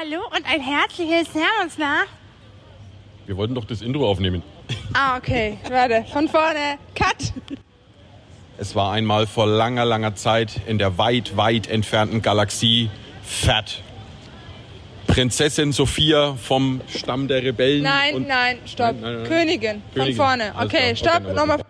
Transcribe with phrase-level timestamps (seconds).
[0.00, 2.04] Hallo und ein herzliches Servus, na?
[3.26, 4.42] Wir wollten doch das Intro aufnehmen.
[4.94, 5.58] Ah, okay.
[5.68, 6.78] Warte, von vorne.
[6.94, 7.34] Cut.
[8.56, 12.88] Es war einmal vor langer, langer Zeit in der weit, weit entfernten Galaxie
[13.22, 13.82] Fett.
[15.06, 17.82] Prinzessin Sophia vom Stamm der Rebellen.
[17.82, 18.92] Nein, nein, stopp.
[18.92, 19.24] Nein, nein, nein.
[19.24, 20.16] Königin, Königin.
[20.16, 20.54] von vorne.
[20.62, 21.24] Okay, stopp.
[21.24, 21.60] Okay, Nochmal.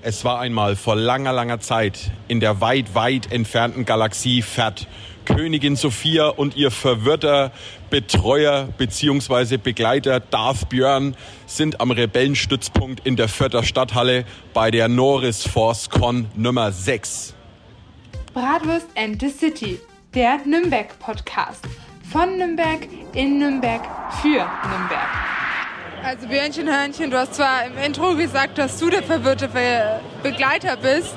[0.00, 4.86] Es war einmal vor langer, langer Zeit in der weit, weit entfernten Galaxie Fett.
[5.24, 7.52] Königin Sophia und ihr verwirrter
[7.90, 9.56] Betreuer bzw.
[9.56, 16.26] Begleiter Darth Björn sind am Rebellenstützpunkt in der Vierter Stadthalle bei der Norris Force Con
[16.34, 17.34] Nummer 6.
[18.34, 19.78] Bratwurst and the City,
[20.14, 21.64] der Nürnberg-Podcast.
[22.10, 23.82] Von Nürnberg, in Nürnberg,
[24.20, 25.08] für Nürnberg.
[26.02, 30.76] Also Björnchen, Hörnchen, du hast zwar im Intro gesagt, dass du der verwirrte Be Begleiter
[30.76, 31.14] bist,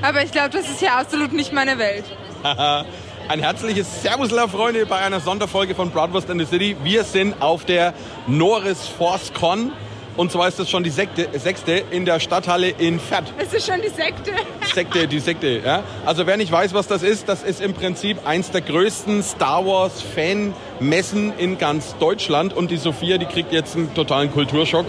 [0.00, 2.04] aber ich glaube, das ist ja absolut nicht meine Welt.
[3.28, 6.76] Ein herzliches Servusler, Freunde, bei einer Sonderfolge von Bratwurst in the City.
[6.82, 7.94] Wir sind auf der
[8.26, 9.72] Norris Force Con.
[10.16, 13.24] Und zwar ist das schon die Sekte, sechste in der Stadthalle in Fett.
[13.38, 14.32] Es ist schon die Sekte.
[14.74, 15.82] Sekte, die Sekte, ja.
[16.04, 19.64] Also wer nicht weiß, was das ist, das ist im Prinzip eins der größten Star
[19.64, 22.52] Wars Fan-Messen in ganz Deutschland.
[22.52, 24.84] Und die Sophia, die kriegt jetzt einen totalen Kulturschock.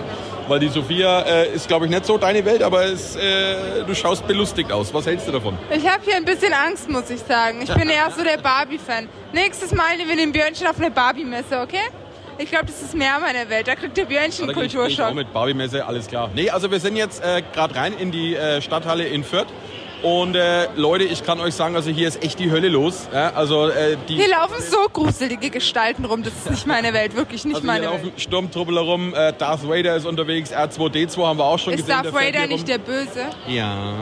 [0.54, 3.96] Weil die Sophia äh, ist, glaube ich, nicht so deine Welt, aber es, äh, du
[3.96, 4.94] schaust belustigt aus.
[4.94, 5.58] Was hältst du davon?
[5.76, 7.64] Ich habe hier ein bisschen Angst, muss ich sagen.
[7.64, 9.09] Ich bin eher so der Barbie-Fan.
[9.31, 11.90] Nächstes Mal nehmen wir den Björnchen auf eine Barbie-Messe, okay?
[12.38, 13.68] Ich glaube, das ist mehr meine Welt.
[13.68, 15.16] Da kriegt der Björnchen Kulturschock.
[15.16, 16.30] mit Barbie-Messe, alles klar.
[16.36, 19.48] Nee, also wir sind jetzt äh, gerade rein in die äh, Stadthalle in Fürth.
[20.04, 23.08] Und äh, Leute, ich kann euch sagen, also hier ist echt die Hölle los.
[23.14, 26.23] Ja, also äh, die Hier laufen so gruselige Gestalten rum.
[26.23, 28.22] Das ist nicht meine Welt, wirklich nicht also hier meine laufen Welt.
[28.22, 31.94] Sturmtruppler rum, äh, Darth Vader ist unterwegs, R2D2 haben wir auch schon Ist gesehen.
[31.94, 33.30] Darth der fährt Vader hier nicht der Böse?
[33.48, 33.94] Ja.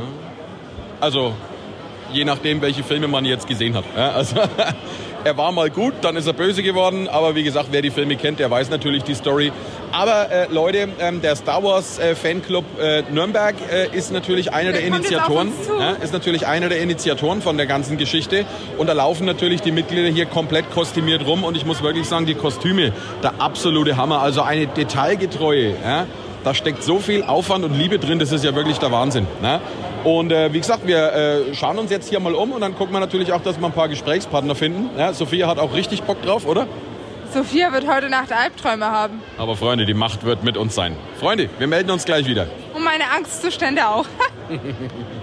[1.00, 1.34] Also,
[2.12, 3.84] je nachdem, welche Filme man jetzt gesehen hat.
[3.96, 4.38] Ja, also,
[5.24, 7.08] er war mal gut, dann ist er böse geworden.
[7.08, 9.52] Aber wie gesagt, wer die Filme kennt, der weiß natürlich die Story.
[9.92, 14.72] Aber äh, Leute, ähm, der Star Wars äh, Fanclub äh, Nürnberg äh, ist natürlich einer
[14.72, 15.52] der, Der Initiatoren.
[16.02, 18.46] ist natürlich einer der Initiatoren von der ganzen Geschichte.
[18.78, 21.44] Und da laufen natürlich die Mitglieder hier komplett kostümiert rum.
[21.44, 24.22] Und ich muss wirklich sagen, die Kostüme, der absolute Hammer.
[24.22, 25.76] Also eine Detailgetreue.
[25.84, 26.06] Ja?
[26.44, 29.28] Da steckt so viel Aufwand und Liebe drin, das ist ja wirklich der Wahnsinn.
[29.42, 29.62] Ne?
[30.04, 32.94] Und äh, wie gesagt, wir äh, schauen uns jetzt hier mal um und dann gucken
[32.94, 34.90] wir natürlich auch, dass wir ein paar Gesprächspartner finden.
[34.98, 36.68] Ja, Sophia hat auch richtig Bock drauf, oder?
[37.34, 39.22] Sophia wird heute Nacht Albträume haben.
[39.38, 40.98] Aber Freunde, die Macht wird mit uns sein.
[41.20, 42.48] Freunde, wir melden uns gleich wieder.
[42.74, 44.06] Und meine Angstzustände auch.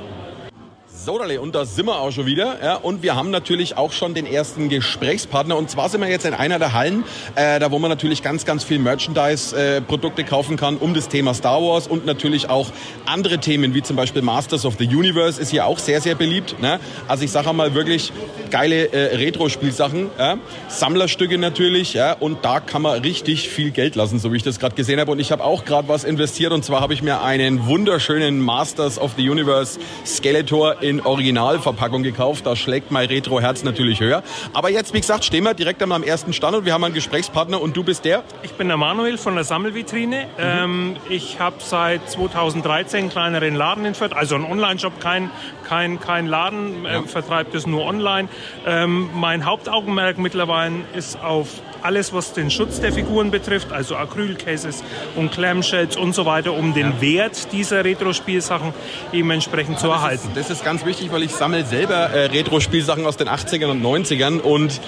[1.09, 2.63] So, Dale, und da sind wir auch schon wieder.
[2.63, 5.57] Ja, und wir haben natürlich auch schon den ersten Gesprächspartner.
[5.57, 7.03] Und zwar sind wir jetzt in einer der Hallen,
[7.35, 11.63] äh, da wo man natürlich ganz, ganz viel Merchandise-Produkte kaufen kann um das Thema Star
[11.63, 12.71] Wars und natürlich auch
[13.07, 16.61] andere Themen, wie zum Beispiel Masters of the Universe, ist hier auch sehr, sehr beliebt.
[16.61, 16.79] Ne?
[17.07, 18.13] Also ich sage mal wirklich
[18.51, 20.37] geile äh, Retro-Spielsachen, ja?
[20.69, 21.95] Sammlerstücke natürlich.
[21.95, 22.13] Ja?
[22.13, 25.11] Und da kann man richtig viel Geld lassen, so wie ich das gerade gesehen habe.
[25.11, 26.53] Und ich habe auch gerade was investiert.
[26.53, 32.47] Und zwar habe ich mir einen wunderschönen Masters of the Universe Skeletor in Originalverpackung gekauft.
[32.47, 34.23] Da schlägt mein Retro-Herz natürlich höher.
[34.53, 36.95] Aber jetzt, wie gesagt, stehen wir direkt einmal am ersten Stand und wir haben einen
[36.95, 38.23] Gesprächspartner und du bist der?
[38.43, 40.27] Ich bin der Manuel von der Sammelvitrine.
[40.39, 45.31] Ähm, ich habe seit 2013 einen kleineren Laden in Fürth, also einen Online-Shop, kein,
[45.65, 48.29] kein, kein Laden, äh, vertreibt es nur online.
[48.67, 51.49] Ähm, mein Hauptaugenmerk mittlerweile ist auf
[51.83, 54.83] alles, was den Schutz der Figuren betrifft, also Acrylcases
[55.17, 58.73] und Clamshells und so weiter, um den Wert dieser Retro-Spielsachen
[59.13, 60.29] eben entsprechend zu erhalten.
[60.35, 64.41] Das ist ganz wichtig, weil ich sammle selber äh, Retro-Spielsachen aus den 80ern und 90ern
[64.41, 64.81] und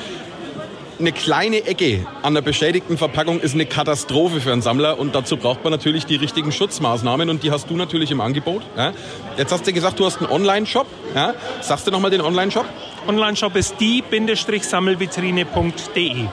[1.00, 5.36] eine kleine Ecke an der beschädigten Verpackung ist eine Katastrophe für einen Sammler und dazu
[5.36, 8.62] braucht man natürlich die richtigen Schutzmaßnahmen und die hast du natürlich im Angebot.
[8.76, 8.92] Ja?
[9.36, 10.86] Jetzt hast du gesagt, du hast einen Online-Shop.
[11.14, 11.34] Ja?
[11.60, 12.66] Sagst du nochmal den Online-Shop?
[13.08, 16.26] Online-Shop ist die-sammelvitrine.de.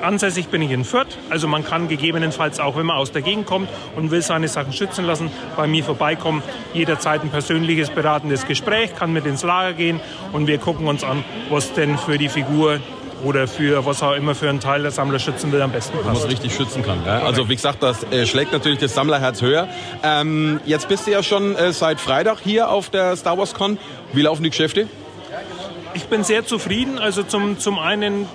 [0.00, 3.46] Ansässig bin ich in Fürth, also man kann gegebenenfalls auch, wenn man aus der Gegend
[3.46, 6.42] kommt und will seine Sachen schützen lassen, bei mir vorbeikommen.
[6.72, 9.98] Jederzeit ein persönliches beratendes Gespräch, kann mit ins Lager gehen
[10.32, 12.78] und wir gucken uns an, was denn für die Figur
[13.24, 16.02] oder für was auch immer für einen Teil der Sammler schützen will am besten Wo
[16.02, 16.32] man es passt.
[16.32, 16.98] richtig schützen kann.
[17.06, 17.20] Ja?
[17.20, 19.68] Also wie gesagt, das äh, schlägt natürlich das Sammlerherz höher.
[20.02, 23.78] Ähm, jetzt bist du ja schon äh, seit Freitag hier auf der Star Wars Con.
[24.12, 24.86] Wie laufen die Geschäfte?
[25.94, 26.98] Ich bin sehr zufrieden.
[26.98, 28.26] Also zum, zum einen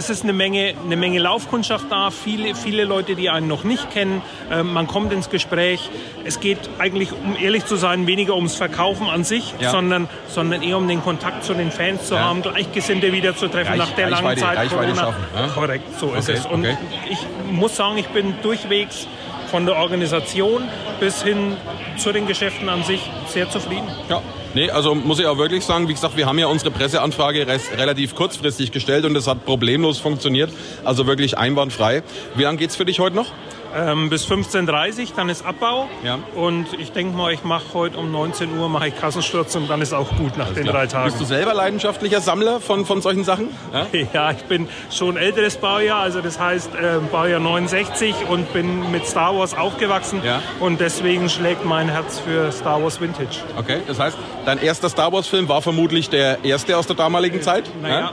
[0.00, 3.90] es ist eine Menge, eine Menge Laufkundschaft da, viele, viele Leute, die einen noch nicht
[3.90, 4.22] kennen.
[4.50, 5.90] Ähm, man kommt ins Gespräch.
[6.24, 9.70] Es geht eigentlich, um ehrlich zu sein, weniger ums Verkaufen an sich, Ja.
[9.70, 12.20] sondern, sondern eher um den Kontakt zu den Fans zu Ja.
[12.24, 14.94] haben, Gleichgesinnte wieder zu treffen Reich- nach der langen Zeit Reichweite Corona.
[14.96, 15.46] schaffen, ja?
[15.48, 16.46] Korrekt, so ist Okay, es.
[16.46, 16.78] Und okay.
[17.10, 17.18] ich
[17.52, 19.06] muss sagen, ich bin durchwegs
[19.50, 20.62] von der Organisation
[21.00, 21.56] bis hin
[21.96, 23.88] zu den Geschäften an sich sehr zufrieden.
[24.08, 24.22] Ja.
[24.52, 28.16] Nee, also muss ich auch wirklich sagen, wie gesagt, wir haben ja unsere Presseanfrage relativ
[28.16, 30.50] kurzfristig gestellt und es hat problemlos funktioniert.
[30.84, 32.02] Also wirklich einwandfrei.
[32.34, 33.32] Wie lange geht's für dich heute noch?
[33.76, 35.88] Ähm, bis 15.30 Uhr, dann ist Abbau.
[36.02, 36.18] Ja.
[36.34, 39.80] Und ich denke mal, ich mache heute um 19 Uhr mache ich Kassensturz und dann
[39.82, 40.74] ist auch gut nach Alles den klar.
[40.76, 41.04] drei Tagen.
[41.06, 43.48] Bist du selber leidenschaftlicher Sammler von, von solchen Sachen?
[43.72, 43.86] Ja?
[44.12, 49.06] ja, ich bin schon älteres Baujahr, also das heißt äh, Baujahr 69 und bin mit
[49.06, 50.42] Star Wars aufgewachsen ja.
[50.60, 53.38] und deswegen schlägt mein Herz für Star Wars Vintage.
[53.56, 57.42] Okay, das heißt, dein erster Star Wars Film war vermutlich der erste aus der damaligen
[57.42, 57.64] Zeit?
[57.80, 58.12] Naja, ja?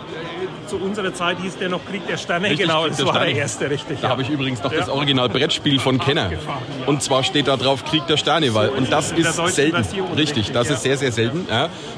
[0.68, 2.50] Zu unserer Zeit hieß der noch Krieg der Sterne.
[2.50, 3.34] Richtig, genau, das war Sterne.
[3.34, 4.00] der erste, richtig.
[4.00, 4.10] Da ja.
[4.12, 4.80] habe ich übrigens noch ja.
[4.80, 6.32] das Original Brettspiel von Kenner.
[6.32, 6.38] Ja.
[6.86, 9.84] Und zwar steht da drauf Krieg der Sterne, weil und das ist selten.
[9.84, 11.48] Version, richtig, das ist sehr, sehr selten.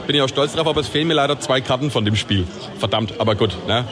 [0.07, 2.47] Bin ich auch stolz drauf, aber es fehlen mir leider zwei Karten von dem Spiel.
[2.79, 3.55] Verdammt, aber gut.
[3.67, 3.85] Ne?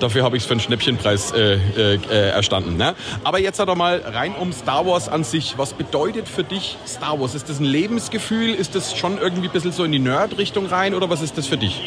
[0.00, 2.76] Dafür habe ich es für einen Schnäppchenpreis äh, äh, äh, erstanden.
[2.76, 2.94] Ne?
[3.24, 5.54] Aber jetzt hat er mal rein um Star Wars an sich.
[5.56, 7.34] Was bedeutet für dich Star Wars?
[7.34, 8.54] Ist das ein Lebensgefühl?
[8.54, 11.46] Ist das schon irgendwie ein bisschen so in die Nerd-Richtung rein oder was ist das
[11.46, 11.80] für dich?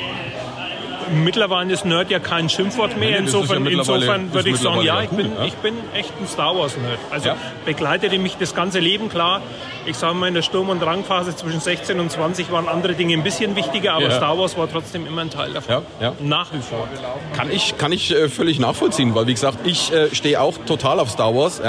[1.13, 3.17] Mittlerweile ist Nerd ja kein Schimpfwort mehr.
[3.17, 5.45] Insofern, ja insofern würde ich sagen, ja, ich, bin, ja?
[5.45, 7.00] ich bin echt ein Star Wars-Nerd.
[7.11, 7.38] Also ja.
[7.65, 9.41] begleitete mich das ganze Leben, klar.
[9.85, 13.13] Ich sage mal, in der Sturm- und Drangphase zwischen 16 und 20 waren andere Dinge
[13.13, 15.83] ein bisschen wichtiger, aber Star Wars war trotzdem immer ein Teil davon.
[16.19, 16.88] Nach wie vor.
[17.35, 21.00] Kann ich, kann ich äh, völlig nachvollziehen, weil wie gesagt, ich äh, stehe auch total
[21.00, 21.59] auf Star Wars.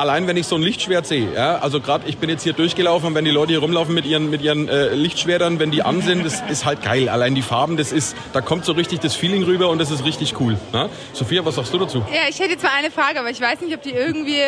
[0.00, 3.08] Allein wenn ich so ein Lichtschwert sehe, ja, also gerade ich bin jetzt hier durchgelaufen
[3.08, 6.00] und wenn die Leute hier rumlaufen mit ihren, mit ihren äh, Lichtschwertern, wenn die an
[6.00, 7.10] sind, das ist halt geil.
[7.10, 10.06] Allein die Farben, das ist, da kommt so richtig das Feeling rüber und das ist
[10.06, 10.58] richtig cool.
[10.72, 10.88] Ne?
[11.12, 11.98] Sophia, was sagst du dazu?
[12.10, 14.40] Ja, ich hätte jetzt mal eine Frage, aber ich weiß nicht, ob die irgendwie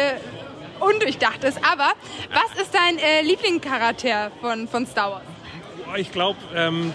[0.81, 1.59] undurchdacht ist.
[1.59, 1.93] Aber
[2.33, 5.32] was ist dein äh, Lieblingscharakter von, von Star Wars?
[5.97, 6.93] Ich glaube, ähm,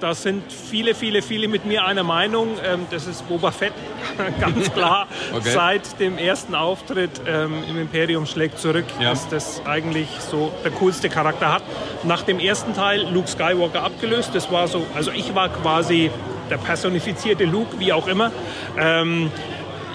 [0.00, 2.56] da sind viele, viele, viele mit mir einer Meinung.
[2.64, 3.72] Ähm, das ist Boba Fett,
[4.40, 5.06] ganz klar.
[5.32, 5.50] okay.
[5.50, 9.10] Seit dem ersten Auftritt ähm, im Imperium schlägt zurück, ja.
[9.10, 11.62] dass das eigentlich so der coolste Charakter hat.
[12.04, 14.30] Nach dem ersten Teil Luke Skywalker abgelöst.
[14.34, 16.10] Das war so, also ich war quasi
[16.50, 18.30] der personifizierte Luke, wie auch immer.
[18.78, 19.30] Ähm,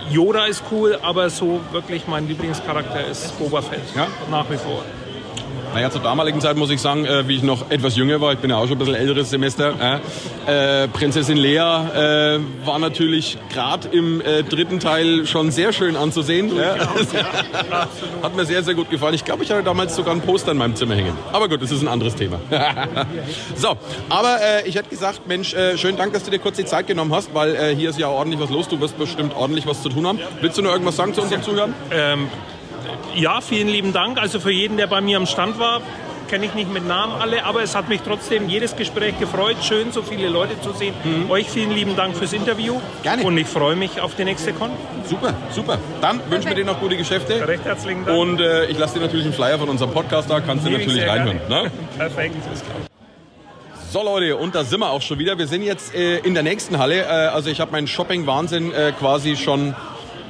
[0.09, 3.81] Yoda ist cool, aber so wirklich mein Lieblingscharakter ist Boba Fett.
[3.95, 4.07] Ja?
[4.31, 4.83] Nach wie vor.
[5.77, 8.39] Naja, zur damaligen Zeit muss ich sagen, äh, wie ich noch etwas jünger war, ich
[8.39, 10.01] bin ja auch schon ein bisschen älteres Semester,
[10.47, 16.51] äh, Prinzessin Lea äh, war natürlich gerade im äh, dritten Teil schon sehr schön anzusehen.
[18.23, 19.13] Hat mir sehr, sehr gut gefallen.
[19.13, 21.15] Ich glaube, ich hatte damals sogar ein Poster in meinem Zimmer hängen.
[21.31, 22.39] Aber gut, das ist ein anderes Thema.
[23.55, 23.77] so,
[24.09, 26.87] aber äh, ich hätte gesagt, Mensch, äh, schönen Dank, dass du dir kurz die Zeit
[26.87, 28.67] genommen hast, weil hier ist ja ordentlich was los.
[28.67, 30.19] Du wirst bestimmt ordentlich was zu tun haben.
[30.41, 31.75] Willst du noch irgendwas sagen zu unseren Zuhörern?
[31.91, 32.29] Ähm,
[33.15, 34.19] ja, vielen lieben Dank.
[34.19, 35.81] Also für jeden, der bei mir am Stand war,
[36.27, 39.57] kenne ich nicht mit Namen alle, aber es hat mich trotzdem jedes Gespräch gefreut.
[39.61, 40.93] Schön, so viele Leute zu sehen.
[41.03, 41.31] Mhm.
[41.31, 42.79] Euch vielen lieben Dank fürs Interview.
[43.03, 43.23] Gerne.
[43.23, 44.71] Und ich freue mich auf die nächste Con.
[45.05, 45.79] Super, super.
[46.01, 47.47] Dann wünschen wir dir noch gute Geschäfte.
[47.47, 48.17] Recht herzlichen Dank.
[48.17, 51.07] Und äh, ich lasse dir natürlich einen Flyer von unserem Podcast da, kannst du natürlich
[51.07, 51.39] reinhören.
[51.49, 51.71] Ne?
[51.97, 52.77] Perfekt, ist klar.
[53.89, 55.37] So Leute, und da sind wir auch schon wieder.
[55.37, 57.03] Wir sind jetzt äh, in der nächsten Halle.
[57.03, 59.75] Äh, also ich habe meinen Shopping-Wahnsinn äh, quasi schon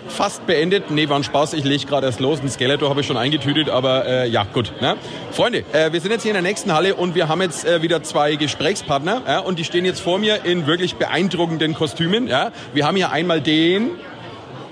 [0.09, 0.91] fast beendet.
[0.91, 1.53] Nee, war ein Spaß.
[1.53, 2.39] Ich lege gerade erst los.
[2.41, 4.71] Ein Skeletor habe ich schon eingetütet, aber äh, ja, gut.
[4.81, 4.95] Ne?
[5.31, 7.81] Freunde, äh, wir sind jetzt hier in der nächsten Halle und wir haben jetzt äh,
[7.81, 12.27] wieder zwei Gesprächspartner ja, und die stehen jetzt vor mir in wirklich beeindruckenden Kostümen.
[12.27, 12.51] Ja?
[12.73, 13.91] Wir haben hier einmal den...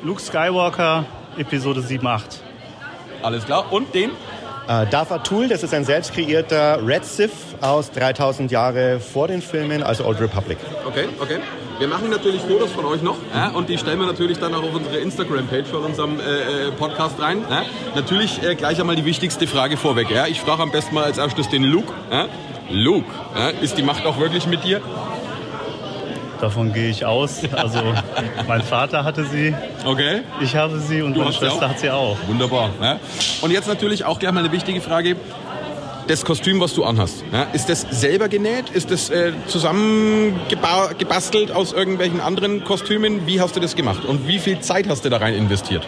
[0.04, 1.06] Luke Skywalker,
[1.38, 2.22] Episode 7-8.
[3.24, 3.72] Alles klar.
[3.72, 4.12] Und den?
[4.68, 9.44] Uh, Darth Atul, das ist ein selbst kreierter Red Sith aus 3000 Jahre vor den
[9.44, 10.58] Filmen, also Old Republic.
[10.88, 11.38] Okay, okay.
[11.78, 14.64] Wir machen natürlich Fotos von euch noch ja, und die stellen wir natürlich dann auch
[14.64, 17.44] auf unsere Instagram-Page von unserem äh, äh, Podcast rein.
[17.50, 17.64] Ja.
[17.96, 20.10] Natürlich äh, gleich einmal die wichtigste Frage vorweg.
[20.10, 20.28] Ja.
[20.28, 21.92] Ich frage am besten mal als erstes den Luke.
[22.70, 23.06] Luke,
[23.62, 24.82] ist die Macht auch wirklich mit dir?
[26.42, 27.42] Davon gehe ich aus.
[27.54, 27.80] Also
[28.48, 29.54] mein Vater hatte sie.
[29.86, 30.22] Okay.
[30.42, 32.18] Ich habe sie und du meine Schwester hat sie auch.
[32.28, 32.72] Wunderbar.
[33.42, 35.18] Und jetzt natürlich auch gleich mal eine wichtige Frage
[36.08, 38.70] das Kostüm, was du anhast, ja, ist das selber genäht?
[38.70, 43.26] Ist das äh, zusammengebastelt aus irgendwelchen anderen Kostümen?
[43.26, 44.06] Wie hast du das gemacht?
[44.06, 45.88] Und wie viel Zeit hast du da rein investiert?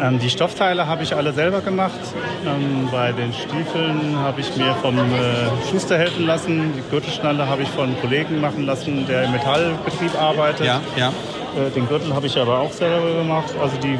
[0.00, 1.98] Ähm, die Stoffteile habe ich alle selber gemacht.
[2.44, 6.74] Ähm, bei den Stiefeln habe ich mir vom äh, Schuster helfen lassen.
[6.76, 10.66] Die Gürtelschnalle habe ich von einem Kollegen machen lassen, der im Metallbetrieb arbeitet.
[10.66, 11.12] Ja, ja.
[11.56, 13.54] Äh, den Gürtel habe ich aber auch selber gemacht.
[13.60, 13.98] Also die,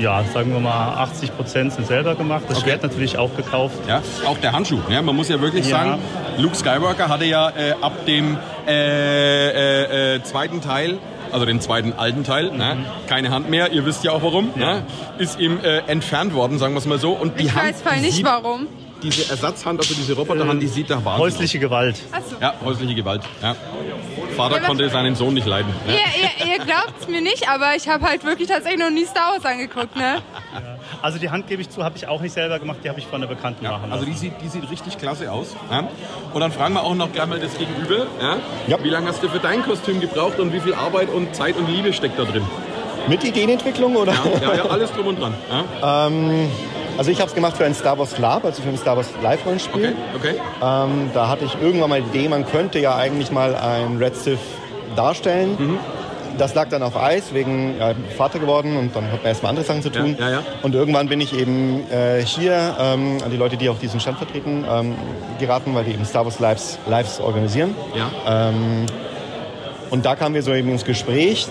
[0.00, 2.44] ja, sagen wir mal, 80 Prozent sind selber gemacht.
[2.48, 2.70] Das okay.
[2.70, 3.76] Schwert natürlich auch gekauft.
[3.86, 4.80] Ja, auch der Handschuh.
[4.88, 5.78] Ja, man muss ja wirklich ja.
[5.78, 6.02] sagen,
[6.38, 10.98] Luke Skywalker hatte ja äh, ab dem äh, äh, äh zweiten Teil
[11.32, 12.52] also den zweiten alten Teil, ne?
[12.52, 12.58] mhm.
[12.58, 12.86] ne?
[13.06, 14.74] keine Hand mehr, ihr wisst ja auch warum, ja.
[14.74, 14.82] Ne?
[15.18, 17.12] ist ihm äh, entfernt worden, sagen wir es mal so.
[17.12, 18.66] Und die ich Hand, weiß voll nicht warum.
[19.02, 21.96] Diese Ersatzhand, also diese Roboterhand, die sieht da wahnsinnig Häusliche Gewalt.
[22.28, 22.36] So.
[22.40, 23.22] Ja, häusliche Gewalt.
[23.42, 23.56] Ja.
[24.40, 25.72] Vater ja, konnte seinen Sohn nicht leiden.
[25.86, 25.94] Ne?
[25.94, 29.04] Ihr, ihr, ihr glaubt es mir nicht, aber ich habe halt wirklich tatsächlich noch nie
[29.04, 29.96] Star Wars angeguckt.
[29.96, 30.22] Ne?
[31.02, 33.06] Also die Hand gebe ich zu, habe ich auch nicht selber gemacht, die habe ich
[33.06, 35.56] von einer Bekannten Ja, machen also die sieht, die sieht richtig klasse aus.
[35.70, 35.88] Ja?
[36.32, 38.06] Und dann fragen wir auch noch gleich mal das Gegenüber.
[38.20, 38.36] Ja?
[38.66, 38.82] Ja.
[38.82, 41.68] Wie lange hast du für dein Kostüm gebraucht und wie viel Arbeit und Zeit und
[41.68, 42.46] Liebe steckt da drin?
[43.08, 44.12] Mit Ideenentwicklung oder?
[44.42, 45.34] Ja, ja, alles drum und dran.
[45.50, 46.10] Ja?
[47.00, 49.08] Also ich habe es gemacht für ein Star Wars Lab, also für ein Star Wars
[49.22, 49.94] Live-Rollenspiel.
[50.14, 50.40] Okay, okay.
[50.62, 54.14] Ähm, da hatte ich irgendwann mal die Idee, man könnte ja eigentlich mal ein Red
[54.14, 54.38] Sith
[54.96, 55.56] darstellen.
[55.58, 55.78] Mhm.
[56.36, 59.64] Das lag dann auf Eis, wegen ja, Vater geworden und dann hat man erstmal andere
[59.64, 60.14] Sachen zu tun.
[60.20, 60.42] Ja, ja.
[60.62, 64.18] Und irgendwann bin ich eben äh, hier ähm, an die Leute, die auch diesen Stand
[64.18, 64.94] vertreten, ähm,
[65.38, 67.74] geraten, weil die eben Star Wars Lives, Lives organisieren.
[67.96, 68.50] Ja.
[68.50, 68.84] Ähm,
[69.88, 71.48] und da kamen wir so eben ins Gespräch,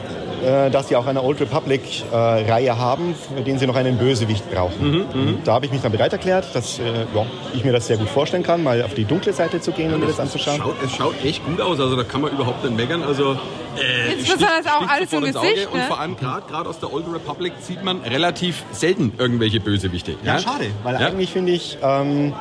[0.71, 5.01] dass sie auch eine Old Republic-Reihe haben, für den sie noch einen Bösewicht brauchen.
[5.13, 7.97] Und da habe ich mich dann bereit erklärt, dass äh, ja, ich mir das sehr
[7.97, 10.57] gut vorstellen kann, mal auf die dunkle Seite zu gehen und mir das anzuschauen.
[10.57, 13.03] Schaut, es schaut echt gut aus, also da kann man überhaupt nicht meckern.
[13.03, 13.33] Also,
[13.77, 15.73] äh, Insbesondere ist auch sticht alles im Gesicht, Auge.
[15.73, 15.85] Und ne?
[15.87, 20.15] vor allem gerade aus der Old Republic sieht man relativ selten irgendwelche Bösewichte.
[20.23, 21.07] Ja, schade, weil Ja.
[21.07, 22.33] eigentlich finde ich, ähm,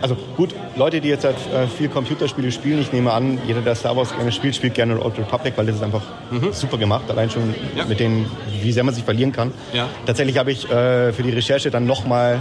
[0.00, 3.74] also gut, Leute, die jetzt halt, äh, viel Computerspiele spielen, ich nehme an, jeder, der
[3.74, 6.02] Star Wars gerne spielt, spielt gerne Old Republic, weil das ist einfach
[6.52, 7.54] super gemacht, allein schon Mhm.
[7.76, 7.84] Ja.
[7.84, 8.30] mit denen,
[8.62, 9.52] wie sehr man sich verlieren kann.
[9.72, 9.86] Ja.
[10.06, 12.40] Tatsächlich habe ich äh, für die Recherche dann nochmal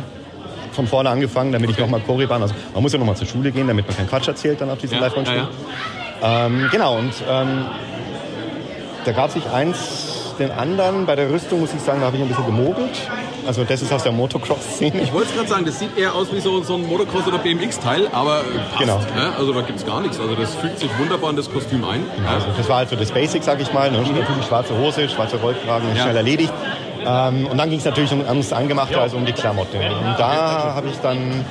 [0.73, 3.67] von vorne angefangen, damit ich nochmal Korriban, also man muss ja nochmal zur Schule gehen,
[3.67, 5.47] damit man keinen Quatsch erzählt dann auf diesem Ja, Live-Rollenspiel.
[6.21, 7.65] ja, Ähm, genau, und ähm,
[9.05, 11.05] da gab sich eins den anderen.
[11.05, 12.91] Bei der Rüstung muss ich sagen, da habe ich ein bisschen gemogelt.
[13.47, 15.01] Also das ist aus der Motocross-Szene.
[15.01, 17.37] Ich wollte es gerade sagen, das sieht eher aus wie so, so ein Motocross- oder
[17.37, 18.79] BMX-Teil, aber passt.
[18.79, 18.99] Genau.
[19.15, 19.31] Ja?
[19.37, 20.19] Also da gibt es gar nichts.
[20.19, 22.03] Also das fügt sich wunderbar in das Kostüm ein.
[22.27, 23.89] Also das war halt so das Basic, sag ich mal.
[23.89, 23.99] Ne?
[23.99, 26.03] Natürlich schwarze Hose, schwarzer Rollkragen, Ja.
[26.03, 26.53] schnell erledigt.
[27.05, 29.77] Ähm, und dann ging es natürlich um, ums Angemachte, also um die Klamotte.
[29.77, 31.45] Und da habe ich dann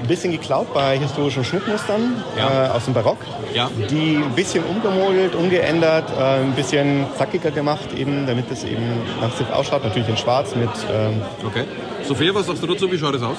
[0.00, 2.66] ein bisschen geklaut bei historischen Schnittmustern Ja.
[2.66, 3.18] äh, aus dem Barock.
[3.54, 3.70] Ja.
[3.90, 8.82] Die ein bisschen umgemodelt, umgeändert, äh, ein bisschen zackiger gemacht, eben, damit es eben
[9.20, 9.84] nach Sith ausschaut.
[9.84, 10.70] Natürlich in schwarz mit...
[10.92, 11.64] Ähm, Okay.
[12.06, 12.90] Sophia, was sagst du dazu?
[12.90, 13.36] Wie schaut es aus?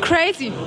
[0.00, 0.52] Crazy.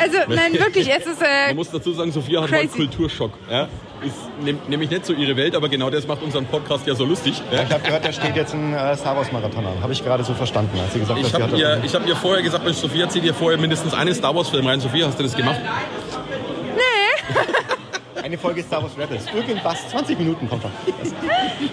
[0.00, 1.20] Also, nein, wirklich, es ist.
[1.20, 2.86] Äh, Man muss dazu sagen, Sophia hat mal einen Crazy.
[2.86, 3.32] Kulturschock.
[3.50, 3.66] Ja?
[4.02, 7.42] Ist nämlich nicht so ihre Welt, aber genau das macht unseren Podcast ja so lustig.
[7.50, 7.62] Ja?
[7.62, 9.82] ich habe gehört, da steht jetzt ein äh, Star Wars Marathon an.
[9.82, 11.94] Habe ich gerade so verstanden, als sie gesagt hat, Ich sie habe hat ihr, ich
[11.94, 14.80] hab ihr vorher gesagt, Mensch, Sophia, zieh dir vorher mindestens einen Star Wars-Film rein.
[14.80, 15.60] Sophia, hast du das gemacht?
[18.28, 19.24] eine Folge Star Wars Rebels.
[19.34, 20.72] Irgendwas, 20 Minuten kommt schon.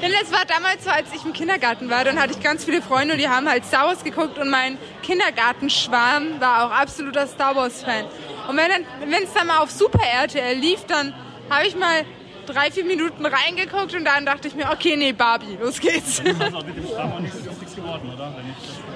[0.01, 2.81] Denn das war damals so, als ich im Kindergarten war, dann hatte ich ganz viele
[2.81, 7.55] Freunde und die haben halt Star Wars geguckt und mein Kindergartenschwarm war auch absoluter Star
[7.55, 8.05] Wars-Fan.
[8.47, 11.13] Und wenn es dann mal auf Super RTL lief, dann
[11.49, 12.03] habe ich mal
[12.45, 16.21] drei, vier Minuten reingeguckt und dann dachte ich mir, okay, nee, Barbie, los geht's.
[16.23, 18.33] Das ist auch mit dem Stamm auch nichts geworden, oder?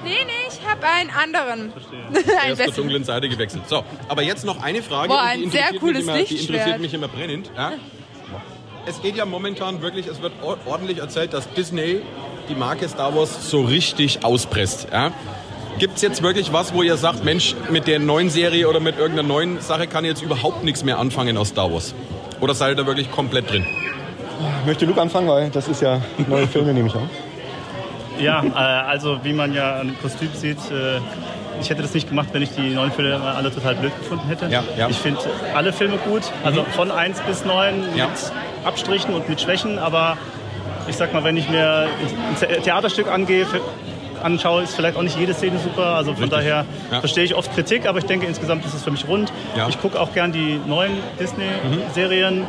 [0.04, 1.74] Nee, nee, ich habe einen anderen.
[2.28, 3.64] Er einen ist zur dunklen Seite gewechselt.
[3.68, 5.10] So, aber jetzt noch eine Frage.
[5.10, 6.50] Boah, und ein die sehr interessiert cooles mich immer, Die Lichtschwert.
[6.60, 7.52] interessiert mich immer brennend.
[7.58, 7.72] Ja?
[8.86, 12.02] Es geht ja momentan wirklich, es wird or- ordentlich erzählt, dass Disney
[12.50, 14.88] die Marke Star Wars so richtig auspresst.
[14.92, 15.12] Ja?
[15.80, 18.98] Gibt es jetzt wirklich was, wo ihr sagt, Mensch, mit der neuen Serie oder mit
[18.98, 21.94] irgendeiner neuen Sache kann jetzt überhaupt nichts mehr anfangen aus Star Wars?
[22.42, 23.66] Oder seid ihr da wirklich komplett drin?
[24.66, 27.10] Möchte Luke anfangen, weil das ist ja neue Filme, nehme ich an.
[28.20, 31.00] Ja, äh, also wie man ja an dem Kostüm sieht, äh,
[31.62, 34.48] ich hätte das nicht gemacht, wenn ich die neuen Filme alle total blöd gefunden hätte.
[34.48, 34.88] Ja, ja.
[34.90, 35.20] Ich finde
[35.54, 38.08] alle Filme gut, also von 1 bis 9 Ja.
[38.08, 38.32] mit
[38.66, 40.18] Abstrichen und mit Schwächen, aber
[40.88, 43.46] ich sag mal, wenn ich mir ein The- Theaterstück angehe,
[44.24, 45.86] anschaue, ist vielleicht auch nicht jede Szene super.
[45.96, 46.40] Also von Richtig.
[46.40, 47.00] daher Ja.
[47.00, 49.32] verstehe ich oft Kritik, aber ich denke insgesamt ist es für mich rund.
[49.56, 49.64] Ja.
[49.66, 49.70] Mhm.
[49.70, 52.46] Ich gucke auch gern die neuen Disney-Serien.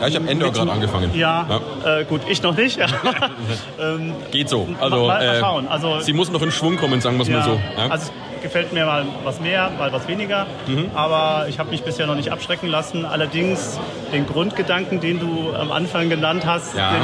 [0.00, 1.10] Ja, ich habe Endor gerade angefangen.
[1.14, 1.46] Ja,
[1.84, 2.78] Äh, gut, ich noch nicht.
[3.80, 4.68] ähm, Geht so.
[4.80, 5.66] Also, mal, mal äh, schauen.
[5.68, 7.58] Also, Sie muss noch in Schwung kommen, sagen wir es mal so.
[7.76, 7.88] Ja?
[7.90, 10.46] Also es gefällt mir mal was mehr, mal was weniger.
[10.68, 10.92] Mhm.
[10.94, 13.04] Aber ich habe mich bisher noch nicht abschrecken lassen.
[13.04, 13.80] Allerdings
[14.12, 16.92] den Grundgedanken, den du am Anfang genannt hast, Ja.
[16.92, 17.02] den,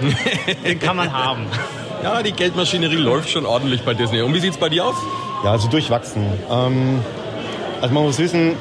[0.64, 1.46] den kann man haben.
[2.02, 4.22] ja, die Geldmaschinerie läuft schon ordentlich bei Disney.
[4.22, 4.96] Und wie sieht es bei dir aus?
[5.44, 6.24] Ja, also durchwachsen.
[6.50, 7.00] Ähm,
[7.80, 8.56] also man muss wissen,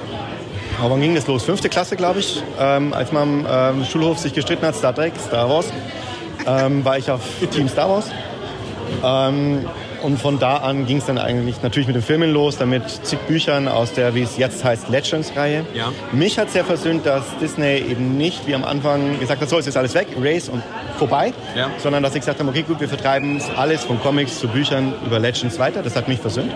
[0.79, 1.43] aber wann ging das los?
[1.43, 5.13] Fünfte Klasse, glaube ich, ähm, als man am ähm, Schulhof sich gestritten hat, Star Trek,
[5.19, 5.71] Star Wars,
[6.45, 8.11] ähm, war ich auf Team Star Wars.
[10.01, 12.83] Und von da an ging es dann eigentlich natürlich mit den Filmen los, dann mit
[12.89, 15.65] zig Büchern aus der, wie es jetzt heißt, Legends-Reihe.
[15.73, 15.91] Ja.
[16.13, 19.67] Mich hat sehr versöhnt, dass Disney eben nicht wie am Anfang gesagt hat, so, es
[19.67, 20.63] ist alles weg, Race und
[20.97, 21.69] vorbei, Ja.
[21.77, 24.93] sondern dass sie gesagt haben, okay, gut, wir vertreiben es alles von Comics zu Büchern
[25.05, 25.83] über Legends weiter.
[25.83, 26.51] Das hat mich versöhnt.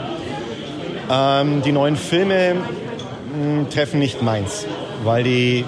[1.11, 4.65] Ähm, die neuen Filme mh, treffen nicht meins,
[5.03, 5.65] weil die,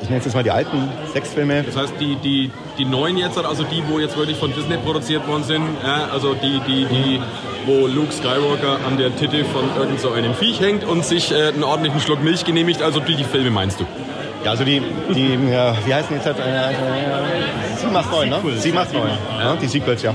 [0.00, 3.16] ich nenne es jetzt mal die alten sechs Filme, Das heißt, die, die, die neuen
[3.16, 6.84] jetzt, also die, wo jetzt wirklich von Disney produziert worden sind, ja, also die, die,
[6.86, 7.20] die,
[7.64, 11.48] wo Luke Skywalker an der Titel von irgend so einem Viech hängt und sich äh,
[11.48, 13.84] einen ordentlichen Schluck Milch genehmigt, also die, die Filme meinst du?
[14.44, 14.80] ja, also die,
[15.12, 16.26] die ja, wie heißen die jetzt?
[16.26, 18.40] Halt, äh, äh, 7, 8, 9, ne?
[18.56, 19.08] 7, 8, 9,
[19.40, 20.14] ja, die Sequels, ja.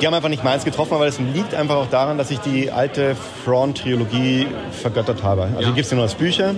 [0.00, 2.72] die haben einfach nicht meins getroffen, aber es liegt einfach auch daran, dass ich die
[2.72, 5.42] alte Thrawn-Trilogie vergöttert habe.
[5.42, 5.68] Also Ja.
[5.68, 6.54] die gibt es ja nur als Bücher.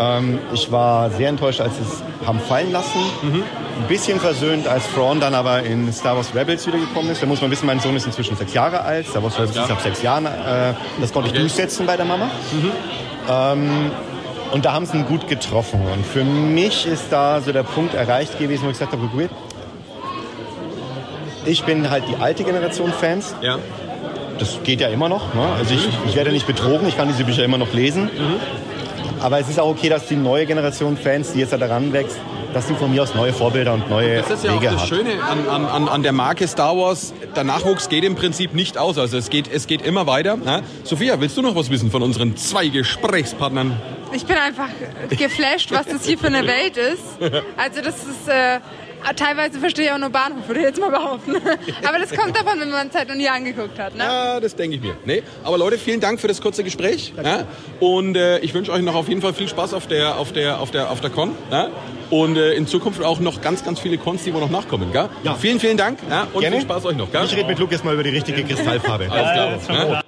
[0.00, 3.00] Ähm, ich war sehr enttäuscht, als sie es haben fallen lassen.
[3.22, 3.42] Mhm.
[3.82, 7.20] Ein bisschen versöhnt, als Thrawn dann aber in Star Wars Rebels wiedergekommen ist.
[7.22, 9.06] Da muss man wissen, mein Sohn ist inzwischen sechs Jahre alt.
[9.08, 10.26] Star Wars Rebels ist ab sechs Jahren.
[10.26, 11.38] Äh, das konnte Okay.
[11.38, 12.30] ich durchsetzen bei der Mama.
[13.28, 13.90] Ähm,
[14.52, 15.80] und da haben sie ihn gut getroffen.
[15.92, 19.28] Und für mich ist da so der Punkt erreicht gewesen, wo ich gesagt habe, gut,
[21.44, 23.34] ich bin halt die alte Generation Fans.
[23.42, 23.58] Ja.
[24.38, 25.34] Das geht ja immer noch.
[25.34, 25.42] Ne?
[25.58, 28.08] Also ich, ich werde nicht betrogen, ich kann diese Bücher immer noch lesen.
[29.20, 32.18] Aber es ist auch okay, dass die neue Generation Fans, die jetzt da daran wächst,
[32.54, 34.82] dass sie von mir aus neue Vorbilder und neue Das ist ja auch Wege das
[34.82, 34.88] hat.
[34.88, 37.12] Schöne an, an, an, an der Marke Star Wars.
[37.36, 38.98] Der Nachwuchs geht im Prinzip nicht aus.
[38.98, 40.36] Also es geht, es geht immer weiter.
[40.36, 40.62] Ne?
[40.84, 43.80] Sophia, willst du noch was wissen von unseren zwei Gesprächspartnern?
[44.12, 44.68] Ich bin einfach
[45.10, 47.02] geflasht, was das hier für eine Welt ist.
[47.56, 48.28] Also das ist...
[48.28, 48.60] Äh,
[49.16, 51.36] Teilweise verstehe ich auch nur Bahnhof, würde ich jetzt mal behaupten.
[51.86, 53.94] Aber das kommt davon, wenn man es halt noch nie angeguckt hat.
[53.94, 54.04] Ne?
[54.04, 54.96] Ja, das denke ich mir.
[55.04, 57.12] Nee, aber Leute, vielen Dank für das kurze Gespräch.
[57.22, 57.44] Ja?
[57.80, 60.60] Und äh, ich wünsche euch noch auf jeden Fall viel Spaß auf der, auf der,
[60.60, 61.34] auf der, auf der Con.
[61.50, 61.68] Ja?
[62.10, 64.92] Und äh, in Zukunft auch noch ganz, ganz viele Cons, die wo noch nachkommen.
[64.92, 65.08] Gell?
[65.22, 65.34] Ja.
[65.34, 66.26] Vielen, vielen Dank ja?
[66.32, 66.56] und Gerne.
[66.56, 67.10] viel Spaß euch noch.
[67.10, 67.24] Gell?
[67.24, 69.08] Ich rede mit Lukas mal über die richtige Kristallfarbe.
[69.10, 70.02] Alles klar.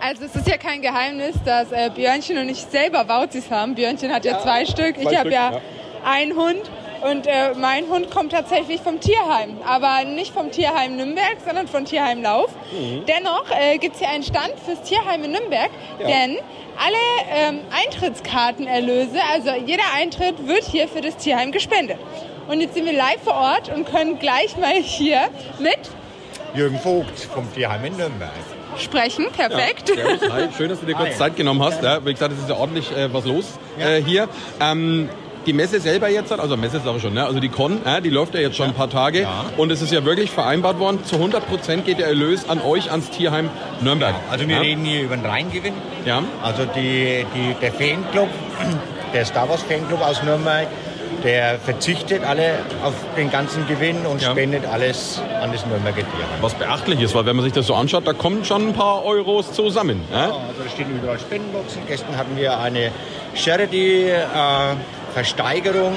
[0.00, 3.74] Also es ist ja kein Geheimnis, dass äh, Björnchen und ich selber Wauzis haben.
[3.74, 5.60] Björnchen hat ja, zwei Stück, ich habe ja.
[6.04, 6.62] einen Hund.
[7.02, 9.58] Und äh, mein Hund kommt tatsächlich vom Tierheim.
[9.66, 12.50] Aber nicht vom Tierheim Nürnberg, sondern von Tierheim Lauf.
[12.72, 13.04] Mhm.
[13.06, 15.70] Dennoch äh, gibt es hier einen Stand fürs Tierheim in Nürnberg.
[16.00, 16.36] Denn
[16.78, 16.96] alle
[17.30, 21.98] ähm, Eintrittskartenerlöse, also jeder Eintritt wird hier für das Tierheim gespendet.
[22.48, 25.28] Und jetzt sind wir live vor Ort und können gleich mal hier
[25.58, 25.78] mit
[26.54, 28.30] Jürgen Vogt vom Tierheim in Nürnberg.
[28.78, 29.26] sprechen.
[29.36, 29.88] Perfekt.
[29.88, 30.48] Servus, hi.
[30.56, 31.82] Schön, dass du dir kurz Zeit genommen hast.
[31.82, 34.28] Ja, wie gesagt, es ist ja ordentlich äh, was los äh, hier.
[34.60, 35.08] Ähm,
[35.48, 37.24] die Messe selber jetzt, also Messe sage ich schon, ne?
[37.24, 39.22] also die Con, ja, die läuft ja jetzt schon ein paar Tage.
[39.22, 39.46] Ja.
[39.56, 42.90] Und es ist ja wirklich vereinbart worden, zu 100 Prozent geht der Erlös an euch,
[42.90, 43.48] ans Tierheim
[43.80, 44.14] Nürnberg.
[44.30, 44.60] Also wir ja?
[44.60, 45.72] reden hier über den Reingewinn.
[46.04, 46.22] Ja.
[46.42, 48.28] Also die, die, der Fanclub,
[49.14, 50.68] der Star Wars Fanclub aus Nürnberg,
[51.24, 54.32] der verzichtet alle auf den ganzen Gewinn und Ja.
[54.32, 56.42] spendet alles an das Nürnberger Tierheim.
[56.42, 59.02] Was beachtlich ist, weil wenn man sich das so anschaut, da kommen schon ein paar
[59.04, 60.02] Euros zusammen.
[60.12, 60.24] Ja?
[60.24, 61.82] Also da stehen überall Spendenboxen.
[61.88, 62.92] Gestern hatten wir eine
[65.24, 65.92] Charity-Versteigerung,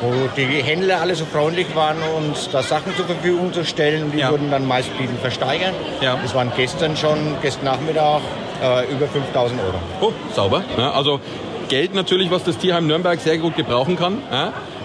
[0.00, 4.04] wo die Händler alle so freundlich waren, uns da Sachen zur Verfügung zu stellen.
[4.04, 4.30] Und die Ja.
[4.30, 5.74] wurden dann meistbietend versteigert.
[6.00, 6.18] Ja.
[6.22, 8.20] Das waren gestern schon, gestern Nachmittag,
[8.62, 9.74] äh, über 5000 Euro.
[10.00, 10.62] Oh, sauber.
[10.76, 11.20] Ja, also
[11.68, 14.18] Geld natürlich, was das Tierheim Nürnberg sehr gut gebrauchen kann,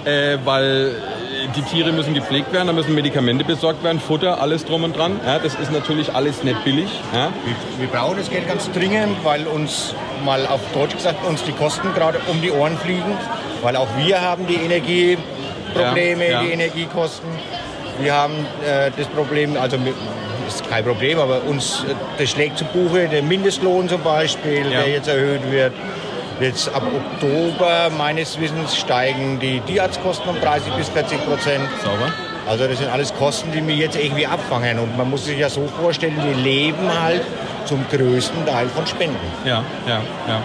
[0.05, 0.95] äh, weil
[1.55, 5.19] die Tiere müssen gepflegt werden, da müssen Medikamente besorgt werden, Futter, alles drum und dran.
[5.25, 5.39] Ja?
[5.39, 6.89] Das ist natürlich alles nicht billig.
[7.13, 7.29] Ja?
[7.45, 11.51] Wir, wir brauchen das Geld ganz dringend, weil uns mal auf Deutsch gesagt uns die
[11.51, 13.17] Kosten gerade um die Ohren fliegen,
[13.61, 17.29] weil auch wir haben die Energieprobleme, Ja, die Energiekosten.
[17.99, 18.33] Wir haben
[18.65, 19.93] äh, das Problem, also mit,
[20.47, 24.89] ist kein Problem, aber uns äh, das schlägt zu Buche, der Mindestlohn zum Beispiel, der
[24.89, 25.73] jetzt erhöht wird.
[26.41, 31.69] Jetzt ab Oktober meines Wissens steigen die Tierarztkosten um 30 bis 40 Prozent.
[31.83, 32.11] Sauber.
[32.47, 34.79] Also das sind alles Kosten, die wir jetzt irgendwie abfangen.
[34.79, 37.21] Und man muss sich ja so vorstellen, wir leben halt
[37.65, 39.19] zum größten Teil von Spenden.
[39.45, 40.41] Ja, ja, ja.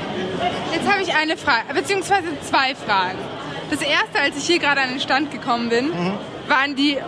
[0.73, 3.19] Jetzt habe ich eine Frage, beziehungsweise zwei Fragen.
[3.71, 6.13] Das erste, als ich hier gerade an den Stand gekommen bin, Mhm.
[6.47, 6.99] waren die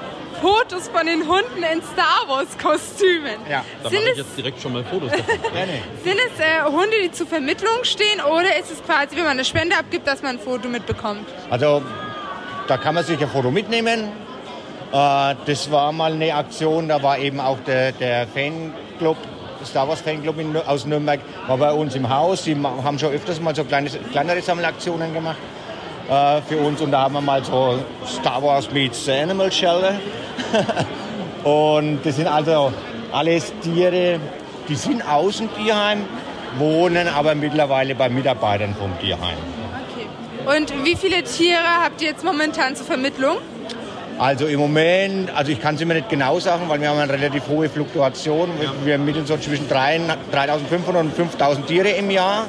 [0.40, 3.34] Fotos von den Hunden in Star Wars Kostümen.
[3.50, 5.24] Ja, Da sind, ich es, jetzt direkt schon mal Fotos davon.
[6.04, 9.44] sind es äh, Hunde, die zur Vermittlung stehen oder ist es quasi, wenn man eine
[9.44, 11.26] Spende abgibt, dass man ein Foto mitbekommt?
[11.50, 11.82] Also
[12.66, 14.04] da kann man sich ein Foto mitnehmen.
[14.92, 19.16] Äh, das war mal eine Aktion, da war eben auch der, der Fanclub,
[19.64, 22.44] Star Wars Fanclub in, aus Nürnberg, war bei uns im Haus.
[22.44, 25.36] Die ma- haben schon öfters mal so kleine, kleinere Sammelaktionen gemacht
[26.08, 26.80] äh, für uns.
[26.80, 29.98] Und da haben wir mal so Star Wars meets the Animal Shelter.
[31.44, 32.72] Und das sind also
[33.12, 34.18] alles Tiere,
[34.68, 36.04] die sind aus dem Tierheim,
[36.58, 39.36] wohnen aber mittlerweile bei Mitarbeitern vom Tierheim.
[39.94, 40.56] Okay.
[40.58, 43.36] Und wie viele Tiere habt ihr jetzt momentan zur Vermittlung?
[44.18, 47.12] Also im Moment, also ich kann es immer nicht genau sagen, weil wir haben eine
[47.12, 48.50] relativ hohe Fluktuation.
[48.58, 50.00] Wir- Wir ermitteln so zwischen 3
[50.32, 52.46] 3.500 und 5.000 Tiere im Jahr.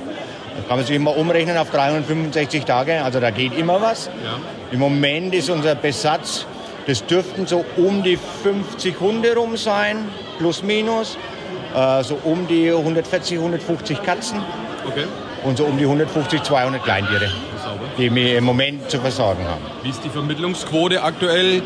[0.58, 4.10] Das kann man sich immer umrechnen auf 365 Tage, also da geht immer was.
[4.72, 6.46] Im Moment ist unser Besatz,
[6.90, 10.08] das dürften so um die 50 Hunde rum sein,
[10.40, 11.18] plus minus.
[11.76, 14.42] Äh, so um die 140, 150 Katzen
[14.88, 15.06] Okay,
[15.44, 17.30] und so um die 150, 200 Kleintiere,
[17.64, 17.82] sauber.
[17.96, 19.62] die wir im Moment zu versorgen haben.
[19.84, 21.62] Wie ist die Vermittlungsquote aktuell?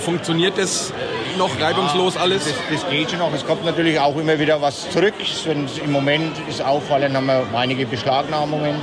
[0.00, 0.92] Funktioniert das
[1.38, 2.44] noch reibungslos alles?
[2.44, 3.32] Das, das geht schon noch.
[3.32, 5.14] Es kommt natürlich auch immer wieder was zurück.
[5.22, 5.46] Es
[5.82, 8.74] Im Moment ist auffallend, haben wir einige Beschlagnahmungen.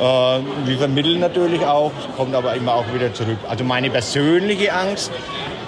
[0.00, 3.36] Äh, wir vermitteln natürlich auch, es kommt aber immer auch wieder zurück.
[3.48, 5.12] Also meine persönliche Angst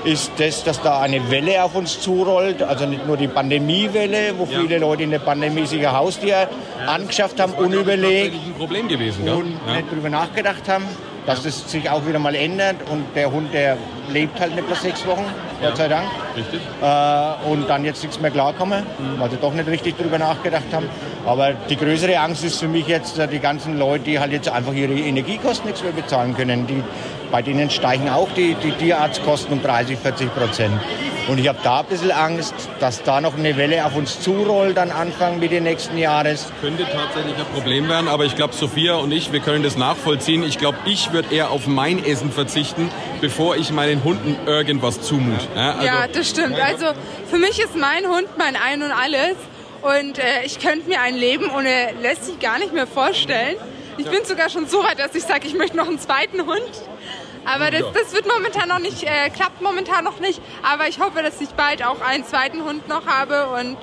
[0.04, 2.62] ist das, dass da eine Welle auf uns zurollt.
[2.62, 6.48] Also nicht nur die Pandemiewelle, wo viele Leute in der Pandemie sich ein Haustier
[6.86, 9.28] angeschafft haben, unüberlegt ein Problem gewesen.
[9.28, 10.84] Und nicht drüber nachgedacht haben,
[11.26, 12.76] dass das sich auch wieder mal ändert.
[12.90, 13.76] Und der Hund, der
[14.10, 15.24] lebt halt nicht bloß sechs Wochen,
[15.60, 16.06] Gott sei Dank.
[16.36, 16.60] Richtig.
[16.80, 18.84] Äh, und dann jetzt nichts mehr klarkommen,
[19.18, 20.88] weil sie doch nicht richtig drüber nachgedacht haben.
[21.26, 24.48] Aber die größere Angst ist für mich jetzt äh, die ganzen Leute, die halt jetzt
[24.48, 26.66] einfach ihre Energiekosten nichts mehr bezahlen können.
[26.66, 26.82] Die,
[27.30, 30.80] bei denen steigen auch die, die Tierarztkosten um 30, 40 Prozent.
[31.28, 34.76] Und ich habe da ein bisschen Angst, dass da noch eine Welle auf uns zurollt
[34.76, 36.52] an Anfang Mitte nächsten Jahres.
[36.60, 40.42] Könnte tatsächlich ein Problem werden, aber ich glaube, Sophia und ich, wir können das nachvollziehen.
[40.42, 45.46] Ich glaube, ich würde eher auf mein Essen verzichten, bevor ich meinen Hunden irgendwas zumute.
[45.54, 46.58] Ja, also, ja, das stimmt.
[46.58, 46.86] Also
[47.30, 49.36] für mich ist mein Hund mein Ein und Alles.
[49.82, 53.56] Und äh, ich könnte mir ein Leben ohne Lassie gar nicht mehr vorstellen.
[53.98, 56.70] Ich bin sogar schon so weit, dass ich sage, ich möchte noch einen zweiten Hund.
[57.44, 60.40] Aber das, das wird momentan noch nicht, äh, klappt momentan noch nicht.
[60.62, 63.48] Aber ich hoffe, dass ich bald auch einen zweiten Hund noch habe.
[63.48, 63.76] Und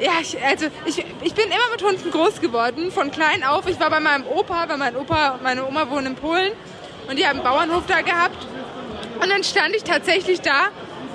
[0.00, 3.66] ja, ich, also ich, ich bin immer mit Hunden groß geworden, von klein auf.
[3.66, 6.52] Ich war bei meinem Opa, weil mein Opa und meine Oma wohnen in Polen.
[7.08, 8.46] Und die haben einen Bauernhof da gehabt.
[9.22, 10.68] Und dann stand ich tatsächlich da,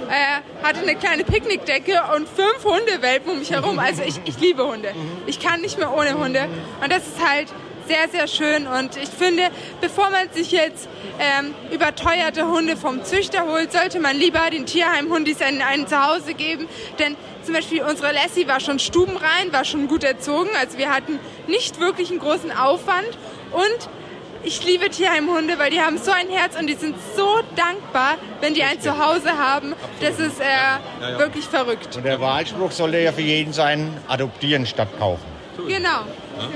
[0.09, 3.79] äh, hatte eine kleine Picknickdecke und fünf Hundewelpen um mich herum.
[3.79, 4.93] Also ich, ich liebe Hunde.
[5.25, 6.47] Ich kann nicht mehr ohne Hunde.
[6.81, 7.47] Und das ist halt
[7.87, 8.67] sehr, sehr schön.
[8.67, 9.43] Und ich finde,
[9.81, 10.87] bevor man sich jetzt
[11.19, 16.67] ähm, überteuerte Hunde vom Züchter holt, sollte man lieber den Tierheimhundis ein, ein Zuhause geben.
[16.99, 20.49] Denn zum Beispiel unsere Lassie war schon stubenrein, war schon gut erzogen.
[20.59, 23.17] Also wir hatten nicht wirklich einen großen Aufwand.
[23.51, 23.89] Und
[24.45, 28.53] ich liebe Tierheimhunde, weil die haben so ein Herz und die sind so dankbar, wenn
[28.53, 29.73] die ein Zuhause haben.
[29.99, 31.95] Das ist äh, wirklich verrückt.
[31.95, 35.25] Und der Wahlspruch sollte ja für jeden sein, adoptieren statt kaufen.
[35.67, 36.01] Genau.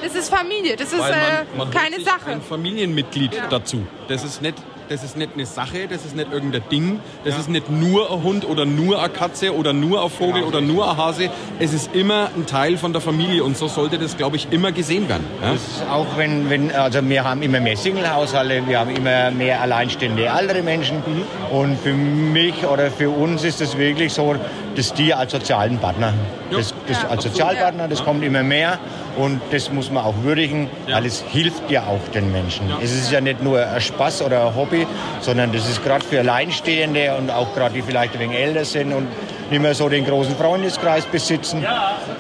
[0.03, 0.75] Das ist Familie.
[0.75, 2.31] Das ist Weil man, äh, man holt keine Sache.
[2.31, 3.47] ein Familienmitglied Ja.
[3.49, 3.85] dazu.
[4.07, 4.55] Das ist nicht
[4.89, 8.23] das ist nicht eine Sache, das ist nicht irgendein Ding, das ist nicht nur ein
[8.23, 11.29] Hund oder nur eine Katze oder nur ein Vogel oder nur ein Hase.
[11.59, 14.71] Es ist immer ein Teil von der Familie und so sollte das, glaube ich, immer
[14.71, 15.27] gesehen werden.
[15.43, 15.51] Ja?
[15.53, 19.61] Das ist auch wenn, wenn, also wir haben immer mehr Single-Haushalte, wir haben immer mehr
[19.61, 21.03] alleinstehende ältere Menschen.
[21.51, 24.37] Und für mich oder für uns ist es wirklich so,
[24.75, 26.13] das Tier als sozialen Partner.
[26.51, 28.79] Das, das Ja, als Sozialpartner, das kommt immer mehr
[29.17, 32.71] und das muss man auch würdigen, weil es hilft ja auch den Menschen.
[32.82, 34.88] Es ist ja nicht nur ein Spaß oder ein Hobby,
[35.21, 38.93] sondern das ist gerade für Alleinstehende und auch gerade die vielleicht ein wenig älter sind
[38.93, 39.08] und
[39.51, 41.65] nicht mehr so den großen Freundeskreis besitzen,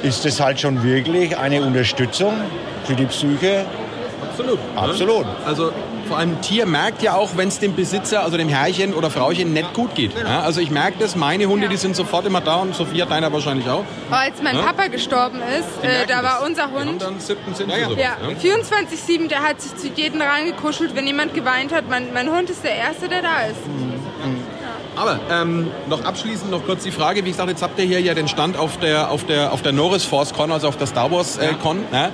[0.03, 2.33] ist das halt schon wirklich eine Unterstützung
[2.85, 3.65] für die Psyche
[4.39, 4.59] Absolut.
[4.75, 5.25] Absolut.
[5.45, 5.71] Also
[6.09, 9.11] vor allem ein Tier merkt ja auch, wenn es dem Besitzer, also dem Herrchen oder
[9.11, 10.11] Frauchen nicht gut geht.
[10.17, 13.31] Ja, also ich merke das, meine Hunde, die sind sofort immer da und Sophia, deiner
[13.31, 13.85] wahrscheinlich auch.
[14.09, 14.63] Aber als mein Ja?
[14.63, 16.47] Papa gestorben ist, äh, da war das.
[16.49, 16.99] unser Hund.
[16.99, 18.17] dann siebten Sinn Ja, ja.
[18.41, 21.87] 24-7, der hat sich zu jedem rangekuschelt, wenn jemand geweint hat.
[21.87, 23.59] Mein, mein Hund ist der Erste, der da ist.
[24.95, 28.15] Aber ähm, noch abschließend noch kurz die Frage, wie gesagt, jetzt habt ihr hier ja
[28.15, 31.11] den Stand auf der, auf der, auf der Norris Force Con, also auf der Star
[31.11, 31.83] Wars äh, Con.
[31.93, 32.09] Ja?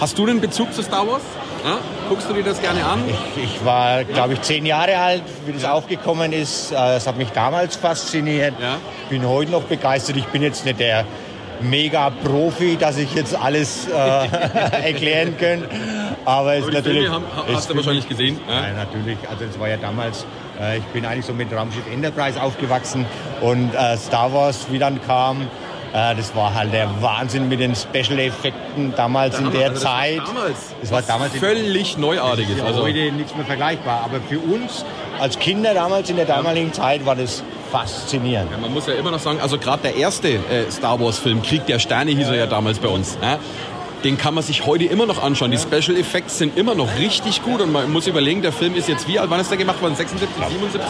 [0.00, 1.22] Hast du den Bezug zu Star Wars?
[1.64, 1.78] Ja?
[2.08, 3.02] Guckst du dir das gerne an?
[3.42, 6.72] Ich war, glaube ich, zehn Jahre alt, wie das aufgekommen ist.
[6.72, 8.54] Äh, Das hat mich damals fasziniert.
[9.04, 10.16] Ich bin heute noch begeistert.
[10.16, 11.04] Ich bin jetzt nicht der
[11.60, 13.92] Mega-Profi, dass ich jetzt alles äh,
[14.86, 15.68] erklären könnte.
[16.24, 17.08] Aber es ist natürlich.
[17.08, 18.40] Haben, hast du wahrscheinlich gesehen.
[18.48, 18.66] Ja?
[18.68, 19.18] Ja, natürlich.
[19.30, 20.26] Also es war ja damals,
[20.60, 23.06] äh, ich bin eigentlich so mit Raumschiff Enterprise aufgewachsen
[23.40, 25.44] und äh, Star Wars, wie dann kam, äh,
[25.96, 30.18] das war halt der Wahnsinn mit den Special-Effekten damals in der Also das war Zeit.
[30.26, 32.58] damals Das war damals völlig Neuartiges.
[32.58, 34.02] ja Also, heute nichts mehr vergleichbar.
[34.04, 34.84] Aber für uns
[35.18, 38.50] als Kinder damals in der damaligen Zeit war das faszinierend.
[38.52, 41.40] Ja, man muss ja immer noch sagen, also gerade der erste äh, Star Wars Film,
[41.42, 43.16] Krieg der Sterne hieß er ja damals bei uns.
[44.04, 45.50] Den kann man sich heute immer noch anschauen.
[45.50, 48.88] Die Special Effects sind immer noch richtig gut und man muss überlegen, der Film ist
[48.88, 49.96] jetzt wie alt, wann ist der gemacht worden?
[49.96, 50.80] 76, 77?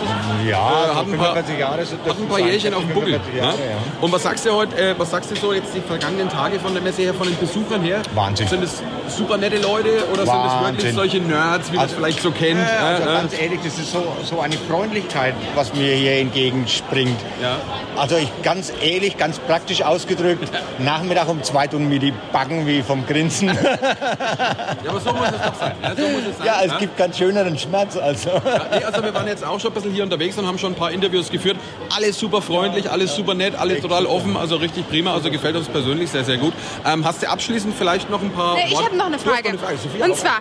[0.49, 2.39] Ja, Äh, hat ein paar- 45 Jahre Hat ein paar.
[2.41, 3.13] Jährchen auf dem Buckel.
[3.21, 3.77] 45 Jahre, ja?
[4.01, 6.75] Und was sagst du heute, äh, was sagst du so jetzt die vergangenen Tage von
[6.75, 8.03] der Messe her, von den Besuchern her?
[8.15, 8.49] Wahnsinn.
[8.49, 10.95] Sind es super nette Leute oder sind es wirklich Wahnsinn.
[10.95, 12.61] solche Nerds, wie man es Also- vielleicht so kennt?
[12.61, 13.17] Ja, also Äh, äh.
[13.19, 17.19] ganz ehrlich, das ist so, so eine Freundlichkeit, was mir hier entgegenspringt.
[17.41, 17.57] Ja.
[17.97, 22.83] Also ich ganz ehrlich, ganz praktisch ausgedrückt, Nachmittag um zwei tun mir die Backen wie
[22.83, 23.49] vom Grinsen.
[23.49, 25.73] Ja, aber so muss es doch sein.
[25.83, 26.47] Ja, so muss es sein.
[26.47, 26.79] ja, es ja?
[26.79, 27.97] gibt keinen schöneren Schmerz.
[27.97, 28.31] Also.
[28.73, 30.77] Nee, also wir waren jetzt auch schon ein bisschen hier unterwegs und haben schon ein
[30.77, 31.57] paar Interviews geführt.
[31.95, 35.13] Alles super freundlich, alles super nett, alles total offen, also richtig prima.
[35.15, 36.53] Also gefällt uns persönlich sehr, sehr gut.
[36.87, 39.49] Ähm, hast du abschließend vielleicht noch ein paar Nee, ich habe noch eine Frage.
[39.49, 39.79] eine Frage.
[39.79, 40.17] Sophia, und auch?
[40.17, 40.39] zwar,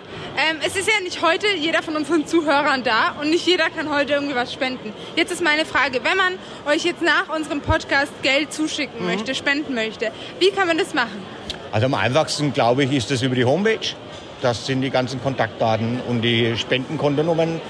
[0.50, 3.92] ähm, es ist ja nicht heute jeder von unseren Zuhörern da und nicht jeder kann
[3.94, 4.92] heute irgendwie was spenden.
[5.16, 6.34] Jetzt ist meine Frage, wenn man
[6.72, 9.06] euch jetzt nach unserem Podcast Geld zuschicken Mhm.
[9.06, 11.22] möchte, spenden möchte, wie kann man das machen?
[11.72, 13.94] Also am einfachsten, glaube ich, ist das über die Homepage.
[14.42, 17.60] Das sind die ganzen Kontaktdaten und die Spendenkontonummern.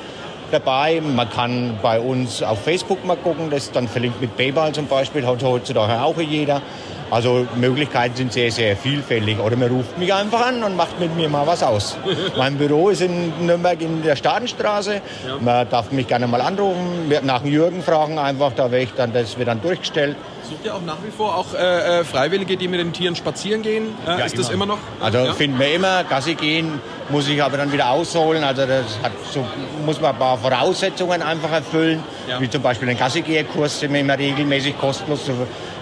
[0.50, 1.00] dabei.
[1.00, 4.86] Man kann bei uns auf Facebook mal gucken, das ist dann verlinkt mit PayPal zum
[4.86, 6.62] Beispiel, hat heutzutage auch jeder.
[7.10, 9.38] Also Möglichkeiten sind sehr, sehr vielfältig.
[9.38, 11.96] Oder man ruft mich einfach an und macht mit mir mal was aus.
[12.36, 15.00] mein Büro ist in Nürnberg in der Stadenstraße.
[15.40, 19.12] Man darf mich gerne mal anrufen, nach dem Jürgen fragen einfach, da werde ich dann,
[19.12, 20.16] das wird dann durchgestellt.
[20.48, 23.62] Sucht ihr auch nach wie vor auch äh, äh, Freiwillige, die mit den Tieren spazieren
[23.62, 23.88] gehen?
[24.06, 24.78] Äh, Ja, ist das immer noch?
[25.00, 25.32] Also ja?
[25.32, 28.44] finden wir immer, Gassi gehen muss ich aber dann wieder ausholen.
[28.44, 29.44] Also das hat so,
[29.84, 32.02] muss man ein paar Voraussetzungen einfach erfüllen.
[32.28, 32.40] Ja.
[32.40, 35.32] Wie zum Beispiel den Gassi-Geher-Kurs, den wir immer regelmäßig kostenlos zu,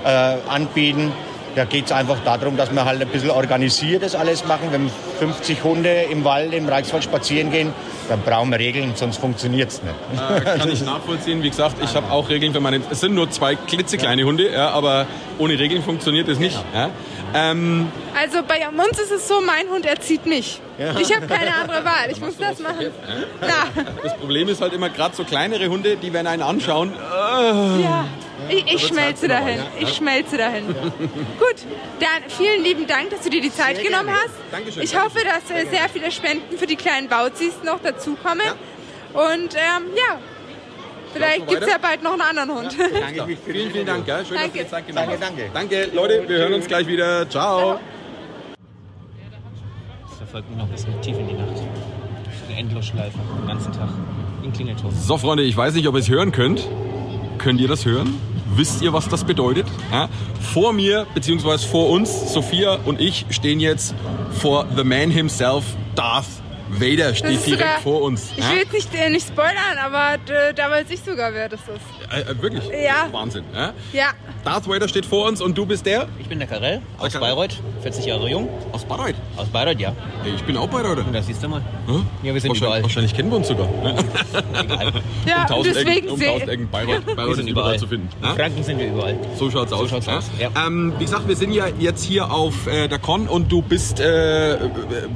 [0.04, 1.12] äh, anbieten.
[1.56, 4.68] Da geht es einfach darum, dass wir halt ein bisschen organisiert das alles machen.
[4.72, 4.90] Wenn
[5.20, 7.72] 50 Hunde im Wald, im Reichswald spazieren gehen,
[8.08, 9.94] dann brauchen wir Regeln, sonst funktioniert es nicht.
[10.16, 11.44] Äh, kann ich nachvollziehen.
[11.44, 12.80] Wie gesagt, ich habe auch Regeln für meine.
[12.90, 15.06] Es sind nur zwei klitzekleine Hunde, ja, aber
[15.38, 16.58] ohne Regeln funktioniert es nicht.
[16.74, 16.90] Ja.
[17.34, 17.86] Ähm,
[18.20, 20.60] Also bei uns ist es so, mein Hund erzieht mich.
[21.00, 22.10] Ich habe keine andere Wahl.
[22.10, 22.86] Ich muss das machen.
[23.42, 23.82] Ja.
[24.02, 26.92] das Problem ist halt immer gerade so kleinere Hunde, die werden einen anschauen.
[27.80, 28.06] Ja,
[28.48, 29.56] ich, ich wird's schmelze halt dahin.
[29.58, 29.66] ja.
[29.80, 30.66] Ich schmelze dahin.
[30.68, 31.56] Gut,
[32.00, 34.20] dann vielen lieben Dank, dass du dir die Zeit Sehr genommen gerne.
[34.24, 34.34] hast.
[34.52, 38.46] Dankeschön, ich hoffe, dass äh, sehr viele Spenden für die kleinen Bauzis noch dazukommen.
[39.12, 40.18] Und ähm, ja,
[41.12, 42.76] vielleicht gibt es ja bald noch einen anderen Hund.
[42.78, 44.04] Danke mich vielen, vielen Dank.
[44.06, 44.24] Gell?
[44.26, 44.58] Schön, dass du Danke.
[44.58, 45.22] dir Zeit genommen hast.
[45.22, 45.76] Danke, danke.
[45.84, 46.28] Danke, Leute.
[46.28, 47.28] Wir hören uns gleich wieder.
[47.30, 47.78] Ciao.
[50.08, 51.62] Das verfolgt mich noch bis tief in die Nacht.
[52.48, 53.88] Eine Endlosschleife, den ganzen Tag.
[54.42, 54.90] In Klingelton.
[54.94, 56.68] So, Freunde, ich weiß nicht, ob ihr es hören könnt.
[57.38, 58.18] Könnt ihr das hören?
[58.56, 59.66] Wisst ihr, was das bedeutet?
[59.90, 60.08] Ja?
[60.52, 63.94] Vor mir, beziehungsweise vor uns, Sophia und ich, stehen jetzt
[64.30, 65.64] vor The Man himself,
[65.94, 66.26] Darth
[66.70, 68.32] Vader, steht ist direkt sogar- vor uns.
[68.36, 68.50] Ich ja?
[68.50, 72.12] will jetzt nicht, äh, nicht spoilern, aber äh, da weiß ich sogar, wer das ist.
[72.12, 72.64] Äh, äh, wirklich?
[72.68, 73.06] Ja.
[73.12, 73.44] Wahnsinn.
[73.54, 73.72] Ja?
[73.92, 74.06] Ja,
[74.44, 76.08] Darth Vader steht vor uns und du bist der?
[76.18, 77.28] Ich bin der Karel aus Karel.
[77.28, 78.48] Bayreuth, 40 Jahre jung.
[78.72, 79.14] Aus Bayreuth.
[79.36, 79.94] Aus Bayreuth, ja.
[80.24, 81.06] Ich bin auch Bayreuther.
[81.06, 81.62] Und das siehst du mal.
[81.86, 82.06] Hm?
[82.22, 82.82] Ja, wir sind wahrscheinlich, überall.
[82.82, 83.68] wahrscheinlich kennen wir uns sogar.
[85.26, 87.06] Ja Tausend deswegen Ecken, um tausend Ecken Bayreuth.
[87.06, 87.78] Bayreuth Wir sind überall überall.
[87.78, 88.08] zu finden.
[88.20, 88.34] In Ja?
[88.34, 89.16] Franken sind wir überall.
[89.36, 89.88] So schaut's aus.
[89.90, 90.48] schaut's aus, ja.
[90.66, 94.00] Ähm, wie gesagt, wir sind ja jetzt hier auf äh, der Con und du bist
[94.00, 94.58] äh,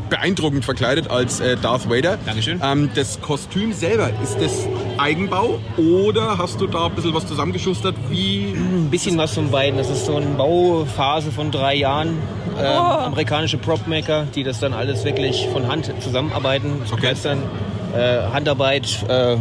[0.09, 2.19] beeindruckend verkleidet als äh, Darth Vader.
[2.25, 2.61] Dankeschön.
[2.65, 7.95] Ähm, das Kostüm selber, ist das Eigenbau oder hast du da ein bisschen was zusammengeschustert?
[8.11, 8.53] Wie?
[8.55, 9.79] Ein bisschen was von beiden.
[9.79, 12.19] Das ist so eine Bauphase von drei Jahren.
[12.59, 16.58] Ähm, Amerikanische Propmaker, die das dann alles wirklich von Hand zusammenarbeiten.
[16.81, 17.15] Das Okay.
[17.97, 19.37] Äh, Handarbeit, äh,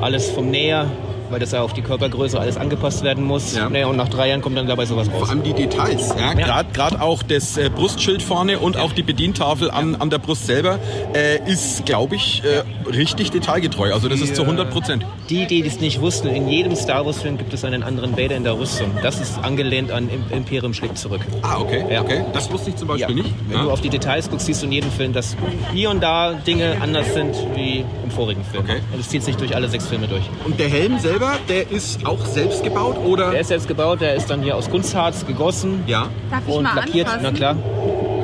[0.00, 0.86] alles vom Näher,
[1.30, 3.54] weil das ja auf die Körpergröße alles angepasst werden muss.
[3.56, 3.68] Ja.
[3.68, 5.30] Naja, und nach drei Jahren kommt dann dabei sowas Vor raus.
[5.30, 6.14] allem die Details.
[6.18, 6.38] Ja?
[6.38, 6.62] Ja.
[6.72, 10.78] Gerade auch das äh, Brustschild vorne und auch die Bedientafel an, an der Brust selber
[11.14, 13.92] äh, ist, glaube ich, äh, richtig detailgetreu.
[13.92, 15.04] Also das ist zu 100 Prozent.
[15.30, 18.36] Die, die es nicht wussten, in jedem Star Wars Film gibt es einen anderen Vader
[18.36, 18.90] in der Rüstung.
[19.02, 21.20] Das ist angelehnt an Im- Imperium schlägt zurück.
[21.42, 22.00] Ah, okay, Ja.
[22.02, 22.24] okay.
[22.32, 23.22] Das wusste ich zum Beispiel Ja.
[23.22, 23.34] nicht.
[23.48, 25.36] Wenn du auf die Details guckst, siehst du in jedem Film, dass
[25.72, 28.64] hier und da Dinge anders sind wie im vorigen Film.
[28.64, 28.80] Okay.
[28.92, 30.22] Und es zieht sich durch alle sechs Filme durch.
[30.44, 31.15] Und der Helm selber,
[31.48, 33.30] der ist auch selbst gebaut oder?
[33.30, 36.08] Der ist selbst gebaut, der ist dann hier aus Kunstharz gegossen ja.
[36.30, 37.06] Darf ich und mal lackiert.
[37.08, 37.22] anfassen?
[37.22, 37.56] Na klar.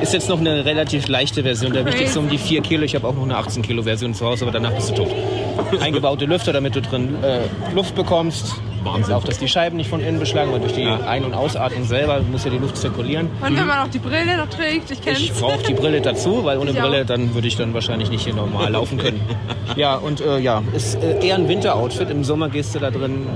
[0.02, 1.72] Ist jetzt noch eine relativ leichte Version.
[1.72, 2.82] Der so um die 4 Kilo.
[2.82, 5.08] Ich habe auch noch eine 18 Kilo Version zu Hause, aber danach bist du tot.
[5.80, 8.56] Eingebaute Lüfter, damit du drin äh, Luft bekommst.
[8.84, 9.14] Wahnsinn.
[9.14, 12.20] Auch, dass die Scheiben nicht von innen beschlagen, weil durch die Ein- und Ausatmung selber
[12.22, 13.28] muss ja die Luft zirkulieren.
[13.40, 16.44] Und wenn man auch die Brille noch trägt, ich kenne Ich brauche die Brille dazu,
[16.44, 16.88] weil ohne Ich auch.
[16.88, 19.20] Brille dann würde ich dann wahrscheinlich nicht hier normal laufen können.
[19.76, 22.10] Ja, und äh, ja, ist äh, eher ein Winteroutfit.
[22.10, 23.26] Im Sommer gehst du da drin.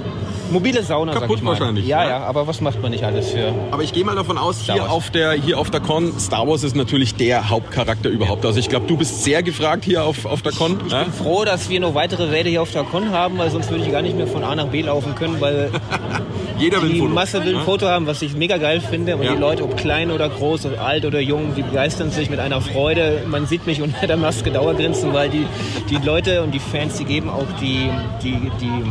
[0.50, 2.10] Mobile Sauna, Kaputt ich wahrscheinlich, Ja, ne?
[2.10, 3.52] ja, aber was macht man nicht alles für?
[3.70, 4.92] Aber ich gehe mal davon aus, Star hier Wars.
[4.92, 8.44] auf, der, hier auf der Con, Star Wars ist natürlich der Hauptcharakter überhaupt.
[8.46, 10.78] Also ich glaube, du bist sehr gefragt hier auf, auf der Con.
[10.86, 11.02] Ich ja?
[11.04, 13.84] bin froh, dass wir noch weitere Wälder hier auf der Con haben, weil sonst würde
[13.84, 15.70] ich gar nicht mehr von A nach B laufen können, weil
[16.58, 17.12] Jeder will ein die Foto.
[17.12, 17.64] Masse will ein Ja?
[17.64, 19.16] Foto haben, was ich mega geil finde.
[19.16, 19.32] Und Ja.
[19.34, 22.60] die Leute, ob klein oder groß, ob alt oder jung, die begeistern sich mit einer
[22.60, 23.22] Freude.
[23.26, 25.46] Man sieht mich unter der Maske Dauergrinsen, weil die,
[25.90, 27.90] die Leute und die Fans, die geben auch die,
[28.22, 28.82] die, die,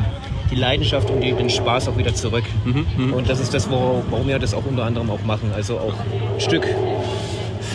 [0.52, 2.44] die Leidenschaft und den Spaß auch wieder zurück.
[2.64, 5.52] Mhm, und das ist das, warum wir das auch unter anderem auch machen.
[5.56, 5.94] Also auch
[6.34, 6.68] ein Stück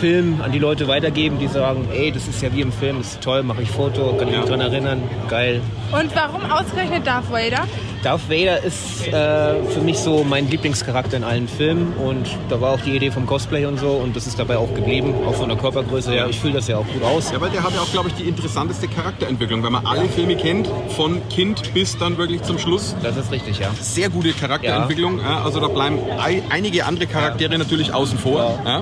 [0.01, 3.11] Film an die Leute weitergeben, die sagen, ey, das ist ja wie im Film, das
[3.13, 4.39] ist toll, mache ich Foto, kann ich Ja.
[4.41, 5.61] mich dran erinnern, geil.
[5.91, 7.65] Und warum ausgerechnet Darth Vader?
[8.03, 12.71] Darth Vader ist äh, für mich so mein Lieblingscharakter in allen Filmen und da war
[12.71, 15.49] auch die Idee vom Cosplay und so und das ist dabei auch geblieben, auch von
[15.49, 16.25] der Körpergröße her.
[16.27, 17.31] Ich fühle das ja auch gut aus.
[17.31, 19.61] Ja, weil der hat ja auch, glaube ich, die interessanteste Charakterentwicklung.
[19.63, 22.95] Wenn man alle Filme kennt, von Kind bis dann wirklich zum Schluss.
[23.03, 23.67] Das ist richtig, ja.
[23.79, 25.19] Sehr gute Charakterentwicklung.
[25.19, 25.43] Ja.
[25.43, 28.59] also da bleiben ei- einige andere Charaktere natürlich außen vor.
[28.65, 28.81] Ja.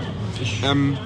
[0.64, 0.98] Ähm,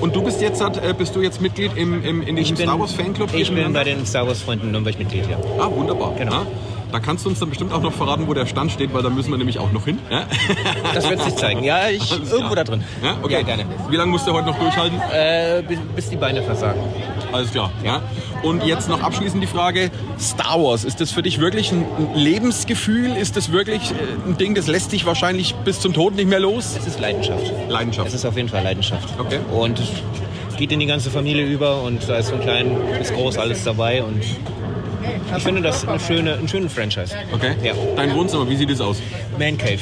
[0.00, 2.92] und du bist jetzt, äh, bist du jetzt Mitglied im, im, in diesem Star Wars
[2.92, 3.32] Fanclub?
[3.34, 5.36] ich in bin bei den Star Wars Freunden Nürnberg Mitglied, ja.
[5.58, 6.14] Ah, wunderbar.
[6.16, 6.32] Genau.
[6.32, 6.46] Ja.
[6.90, 9.10] Da kannst du uns dann bestimmt auch noch verraten, wo der Stand steht, weil da
[9.10, 9.98] müssen wir nämlich auch noch hin.
[10.10, 10.24] Ja,
[10.94, 11.62] Das wird sich zeigen.
[11.62, 12.64] Ja, ich Alles irgendwo klar.
[12.64, 12.84] da drin.
[13.02, 13.16] ja?
[13.22, 13.32] Okay.
[13.34, 13.66] Ja, gerne.
[13.90, 14.98] Wie lange musst du heute noch durchhalten?
[15.12, 15.62] Äh,
[15.94, 16.80] bis die Beine versagen.
[17.32, 17.70] Alles klar.
[17.84, 18.02] Ja.
[18.42, 23.16] Und jetzt noch abschließend die Frage, Star Wars, ist das für dich wirklich ein Lebensgefühl?
[23.16, 23.94] Ist das wirklich äh,
[24.26, 26.76] ein Ding, das lässt dich wahrscheinlich bis zum Tod nicht mehr los?
[26.78, 27.52] Es ist Leidenschaft.
[27.68, 28.08] Leidenschaft.
[28.08, 29.08] Es ist auf jeden Fall Leidenschaft.
[29.18, 29.40] Okay.
[29.52, 29.80] Und
[30.56, 34.02] geht in die ganze Familie über und da ist von klein bis groß alles dabei
[34.02, 34.24] und
[35.36, 37.14] ich finde das eine schöne, ein schönen Franchise.
[37.32, 37.54] Okay.
[37.62, 37.74] Ja.
[37.96, 39.00] Dein Wohnzimmer, wie sieht es aus?
[39.38, 39.78] Man Cave.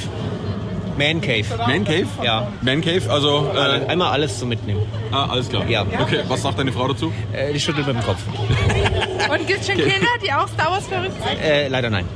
[0.97, 1.45] Man Cave.
[1.67, 2.07] Man Cave?
[2.23, 2.49] Ja.
[2.63, 4.81] Man Cave, also äh, Einmal alles zum Mitnehmen.
[5.13, 5.69] ah, alles klar.
[5.69, 5.83] Ja.
[6.01, 7.13] Okay, was sagt deine Frau dazu?
[7.33, 8.21] Äh, die schüttelt mit dem Kopf.
[9.31, 11.41] Und gibt es schon Kinder, die auch Star Wars verrückt sind?
[11.43, 12.07] Äh, leider nein.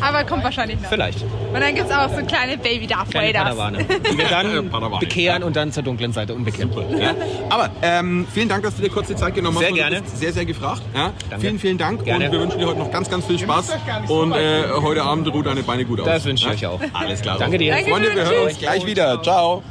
[0.00, 0.88] Aber kommt wahrscheinlich noch.
[0.88, 1.22] Vielleicht.
[1.22, 3.56] Und dann gibt es auch so kleine Baby Darth Kleine Vaders.
[3.56, 3.78] Padawane.
[4.12, 5.00] Die wir dann Padawane.
[5.00, 6.70] bekehren und dann zur dunklen Seite umbekehren.
[6.98, 7.14] Ja.
[7.48, 9.64] Aber ähm, vielen Dank, dass du dir kurz die Zeit genommen hast.
[9.64, 10.02] Sehr gerne.
[10.14, 10.82] Sehr, sehr gefragt.
[10.94, 11.12] Ja.
[11.28, 11.40] Danke.
[11.46, 12.04] Vielen, vielen Dank.
[12.04, 12.26] Gerne.
[12.26, 13.70] Und wir wünschen dir heute noch ganz, ganz viel Spaß.
[14.08, 16.06] Und äh, heute Abend ruht deine Beine gut aus.
[16.06, 16.70] Das wünsche ich Ja?
[16.70, 16.80] euch auch.
[16.92, 17.38] Alles klar.
[17.38, 17.74] Danke dir.
[17.78, 19.22] Freunde, wir hören uns gleich wieder.
[19.22, 19.62] Ciao.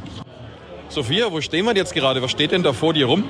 [0.89, 2.21] Sophia, wo stehen wir jetzt gerade?
[2.21, 3.23] Was steht denn da vor dir rum?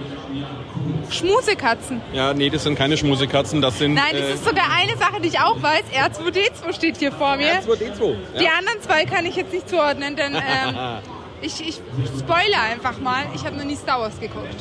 [1.10, 2.02] Schmusekatzen.
[2.14, 3.94] Ja, nee, das sind keine Schmusekatzen, das sind...
[3.94, 5.84] Nein, das ist sogar eine Sache, die ich auch weiß.
[5.94, 7.62] R2D2 steht hier vor mir.
[7.62, 8.16] R2D2.
[8.40, 10.76] Die anderen zwei kann ich jetzt nicht zuordnen, denn ähm,
[11.42, 11.82] ich, ich
[12.20, 13.24] spoilere einfach mal.
[13.36, 14.56] Ich habe noch nie Star Wars geguckt.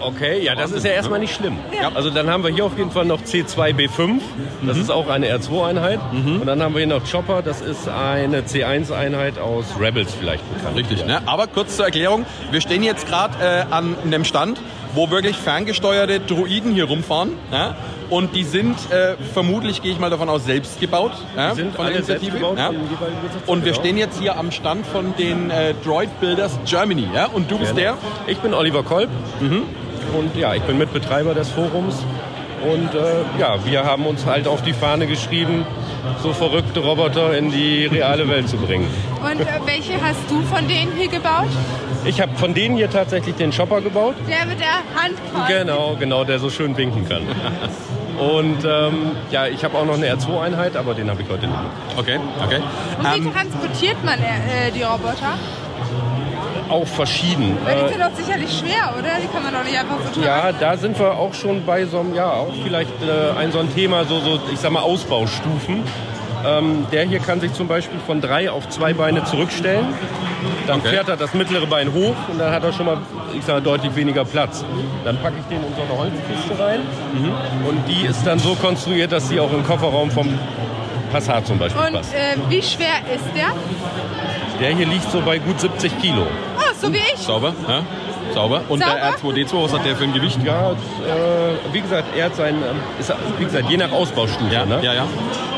[0.00, 1.56] Okay, ja, das ist ja erstmal nicht schlimm.
[1.72, 1.92] Ja.
[1.94, 4.20] Also dann haben wir hier auf jeden Fall noch C2B5,
[4.62, 6.00] das ist auch eine R2-Einheit.
[6.12, 10.76] Und dann haben wir hier noch Chopper, das ist eine C1-Einheit aus Rebels vielleicht bekannt.
[10.76, 11.22] Richtig, ne?
[11.26, 12.26] aber kurz zur Erklärung.
[12.50, 14.60] Wir stehen jetzt gerade äh, an einem Stand,
[14.94, 17.32] wo wirklich ferngesteuerte Droiden hier rumfahren.
[17.52, 17.76] Ja?
[18.10, 21.12] Und die sind äh, vermutlich, gehe ich mal davon aus, selbst gebaut.
[21.36, 21.50] Ja?
[21.50, 22.38] Die sind von der Initiative.
[22.38, 22.70] gebaut Ja?
[23.46, 23.82] Und wir genau.
[23.82, 27.08] stehen jetzt hier am Stand von den äh, Droid Builders Germany.
[27.14, 27.26] Ja?
[27.26, 27.96] Und du bist der?
[28.26, 29.10] Ich bin Oliver Kolb
[30.16, 32.04] und ja, ich bin Mitbetreiber des Forums.
[32.64, 35.66] Und äh, ja, wir haben uns halt auf die Fahne geschrieben,
[36.22, 38.88] so verrückte Roboter in die reale Welt zu bringen.
[39.20, 41.48] Und äh, welche hast du von denen hier gebaut?
[42.04, 44.14] Ich habe von denen hier tatsächlich den Chopper gebaut.
[44.28, 44.66] Der mit der
[45.00, 45.52] Hand quasi.
[45.52, 47.22] Genau, genau, der so schön winken kann.
[48.18, 51.58] Und ähm, ja, ich habe auch noch eine R2-Einheit, aber den habe ich heute nicht.
[51.96, 52.60] Okay, okay.
[52.98, 55.38] Und wie Ähm, transportiert man äh, die Roboter?
[56.68, 57.56] Auch verschieden.
[57.64, 59.08] Weil die Äh, sind doch sicherlich schwer, oder?
[59.22, 60.26] Die kann man doch nicht einfach so tragen.
[60.26, 63.58] ja, da sind wir auch schon bei so einem, ja, auch vielleicht äh, ein so
[63.58, 65.82] ein Thema, so, so ich sag mal Ausbaustufen.
[66.46, 69.86] Ähm, der hier kann sich zum Beispiel von drei auf zwei Beine zurückstellen.
[70.66, 70.88] Dann Okay.
[70.90, 72.98] fährt er das mittlere Bein hoch und dann hat er schon mal,
[73.32, 74.64] ich sag mal, deutlich weniger Platz.
[75.04, 76.80] Dann packe ich den in so eine Holzkiste rein
[77.68, 80.28] und die ist dann so konstruiert, dass sie auch im Kofferraum vom
[81.12, 82.12] Passat zum Beispiel Und passt.
[82.14, 83.48] äh, wie schwer ist der?
[84.60, 86.22] Der hier liegt so bei gut 70 Kilo.
[86.58, 87.20] Oh, so wie ich.
[87.20, 87.82] sauber, ja?
[88.34, 88.62] Sauber.
[88.68, 89.38] Und der Sauber?
[89.38, 90.38] R2D2, was hat der für ein Gewicht?
[90.44, 90.74] Ja, äh,
[91.72, 94.52] wie gesagt, er hat sein, ähm, ist, wie gesagt, je nach Ausbaustufe.
[94.52, 94.78] Ja, ne?
[94.82, 95.06] ja, ja.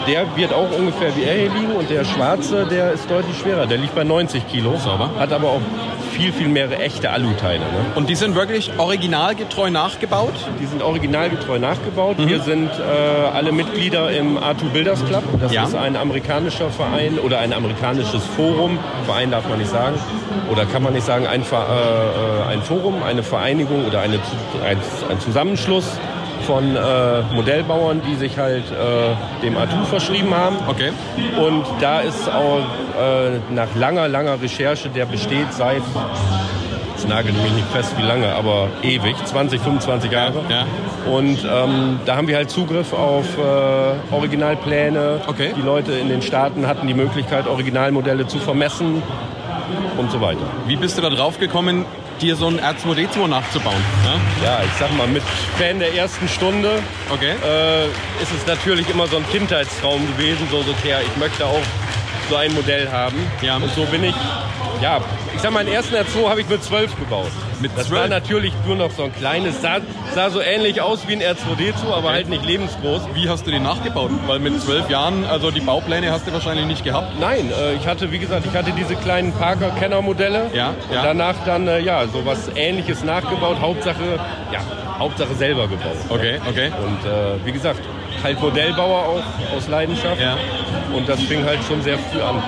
[0.06, 3.66] Der wird auch ungefähr wie er hier liegen und der schwarze, der ist deutlich schwerer.
[3.66, 4.76] Der liegt bei 90 Kilo.
[4.76, 5.10] Sauber.
[5.18, 5.60] Hat aber auch
[6.12, 7.60] viel, viel mehr echte Aluteile.
[7.60, 7.84] Ne?
[7.96, 10.32] Und die sind wirklich originalgetreu nachgebaut?
[10.60, 12.16] Die sind originalgetreu nachgebaut.
[12.18, 15.24] Wir sind äh, alle Mitglieder im R2 Builders Club.
[15.40, 15.64] Das Ja.
[15.64, 18.78] ist ein amerikanischer Verein oder ein amerikanisches Forum.
[19.06, 19.96] Verein darf man nicht sagen.
[20.50, 24.16] Oder kann man nicht sagen, ein, äh, äh, ein Forum, eine Vereinigung oder eine,
[24.64, 24.78] ein,
[25.10, 25.98] ein Zusammenschluss
[26.46, 30.56] von äh, Modellbauern, die sich halt äh, dem R2 verschrieben haben.
[30.68, 30.92] Okay.
[31.38, 32.60] Und da ist auch
[32.98, 35.82] äh, nach langer, langer Recherche, der besteht seit,
[36.94, 40.40] jetzt nagelt mich nicht fest wie lange, aber ewig, 20, 25 Jahre.
[40.48, 40.66] Ja.
[41.10, 45.20] Und ähm, da haben wir halt Zugriff auf äh, Originalpläne.
[45.26, 45.52] Okay.
[45.56, 49.02] Die Leute in den Staaten hatten die Möglichkeit, Originalmodelle zu vermessen
[49.98, 50.40] und so weiter.
[50.66, 51.84] Wie bist du da drauf gekommen,
[52.20, 53.82] dir so ein R2D2 nachzubauen?
[54.04, 54.46] Ja?
[54.46, 55.22] Ja, ich sag mal, mit
[55.58, 57.34] Fan der ersten Stunde Okay.
[57.44, 57.86] äh,
[58.22, 61.62] ist es natürlich immer so ein Kindheitstraum gewesen, so, so der, ich möchte auch
[62.28, 63.16] so ein Modell haben.
[63.42, 63.56] Ja.
[63.56, 64.14] Und so bin ich,
[64.80, 65.00] ja,
[65.34, 67.30] ich sag mal, den ersten R2 habe ich mit 12 gebaut.
[67.60, 68.00] Mit das 12?
[68.00, 69.78] war natürlich nur noch so ein kleines, sah,
[70.14, 73.02] sah so ähnlich aus wie ein R2D2, aber halt nicht lebensgroß.
[73.14, 74.10] Wie hast du den nachgebaut?
[74.26, 77.18] Weil mit zwölf Jahren, also die Baupläne hast du wahrscheinlich nicht gehabt.
[77.20, 80.50] Nein, äh, ich hatte, wie gesagt, ich hatte diese kleinen Parker-Kenner-Modelle.
[80.52, 80.72] Ja, ja.
[80.98, 83.58] Und danach dann, äh, ja, so was Ähnliches nachgebaut.
[83.60, 84.18] Hauptsache,
[84.52, 84.60] ja,
[84.98, 85.96] Hauptsache selber gebaut.
[86.08, 86.70] Okay, okay.
[86.84, 87.80] Und äh, wie gesagt,
[88.22, 90.20] halt Modellbauer auch aus Leidenschaft.
[90.20, 90.36] Ja.
[90.94, 92.42] Und das fing halt schon sehr früh an.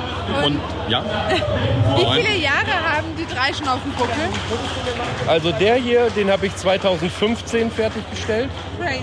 [0.44, 1.02] Und ja,
[1.96, 4.14] Wie viele Jahre haben die drei schon auf dem Buckel?
[5.26, 8.50] Also der hier, den habe ich 2015 fertiggestellt.
[8.80, 9.02] Crazy.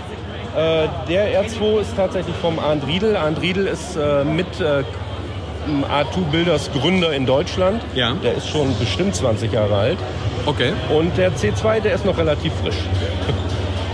[0.56, 3.18] Äh, der R2 ist tatsächlich vom Arndt Riedel.
[3.18, 4.84] Arndt Riedel ist äh, mit äh,
[5.68, 7.82] R2 Builders Gründer in Deutschland.
[7.96, 8.14] Ja.
[8.24, 9.98] Der ist schon bestimmt 20 Jahre alt.
[10.46, 10.74] okay.
[10.96, 12.78] Und der C2, der ist noch relativ frisch.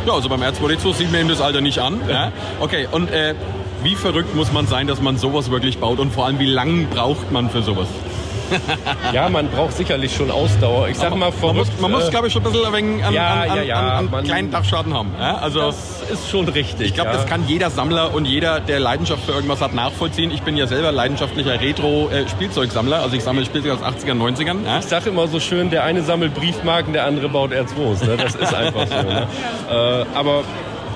[0.06, 2.02] Ja, also beim R2D2 sieht man ihm das Alter nicht an.
[2.10, 2.32] Ja.
[2.60, 3.36] Okay, und äh,
[3.84, 6.00] wie verrückt muss man sein, dass man sowas wirklich baut?
[6.00, 7.88] Und vor allem, wie lange braucht man für sowas?
[9.14, 10.88] ja, man braucht sicherlich schon Ausdauer.
[10.90, 12.74] Ich sag mal, Man muss, verrückt, man muss äh, glaube ich, schon ein bisschen ein
[12.74, 15.12] wenig an, ja, an, an, ja, ja, an, an man- kleinen Dachschaden haben.
[15.20, 15.36] Ja?
[15.38, 16.88] Also, das ist schon richtig.
[16.88, 17.18] ich glaube, ja.
[17.18, 20.32] das kann jeder Sammler und jeder, der Leidenschaft für irgendwas hat, nachvollziehen.
[20.32, 23.02] Ich bin ja selber leidenschaftlicher Retro-Spielzeugsammler.
[23.02, 24.66] Also ich sammle Spielzeug aus 80ern, 90ern.
[24.66, 24.80] Ja?
[24.80, 28.06] Ich sage immer so schön, der eine sammelt Briefmarken, der andere baut R2s.
[28.06, 28.18] Ne?
[28.18, 28.96] Das ist einfach so.
[28.96, 29.28] Ne?
[29.72, 30.44] Äh, aber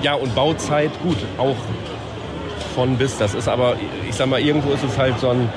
[0.02, 1.56] ja, und Bauzeit, gut, auch
[2.74, 3.16] von bis.
[3.16, 3.76] Das ist aber,
[4.08, 5.48] ich sag mal, irgendwo ist es halt so ein.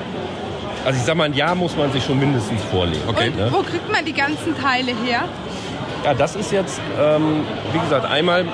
[0.84, 3.02] Also ich sag mal, ein Jahr muss man sich schon mindestens vorlegen.
[3.08, 3.28] Okay.
[3.28, 3.48] Und Ne?
[3.50, 5.24] wo kriegt man die ganzen Teile her?
[6.04, 8.44] Ja, das ist jetzt, ähm, wie gesagt, einmal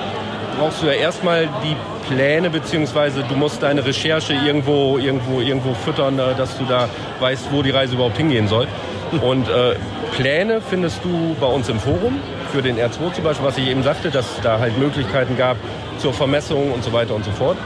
[0.59, 1.75] brauchst du ja erstmal die
[2.13, 7.47] Pläne, beziehungsweise du musst deine Recherche irgendwo, irgendwo, irgendwo füttern, äh, dass du da weißt,
[7.51, 8.67] wo die Reise überhaupt hingehen soll.
[9.21, 9.75] Und äh,
[10.17, 12.19] Pläne findest du bei uns im Forum,
[12.51, 15.55] für den R2 zum Beispiel, was ich eben sagte, dass da halt Möglichkeiten gab
[15.99, 17.57] zur Vermessung und so weiter und so fort.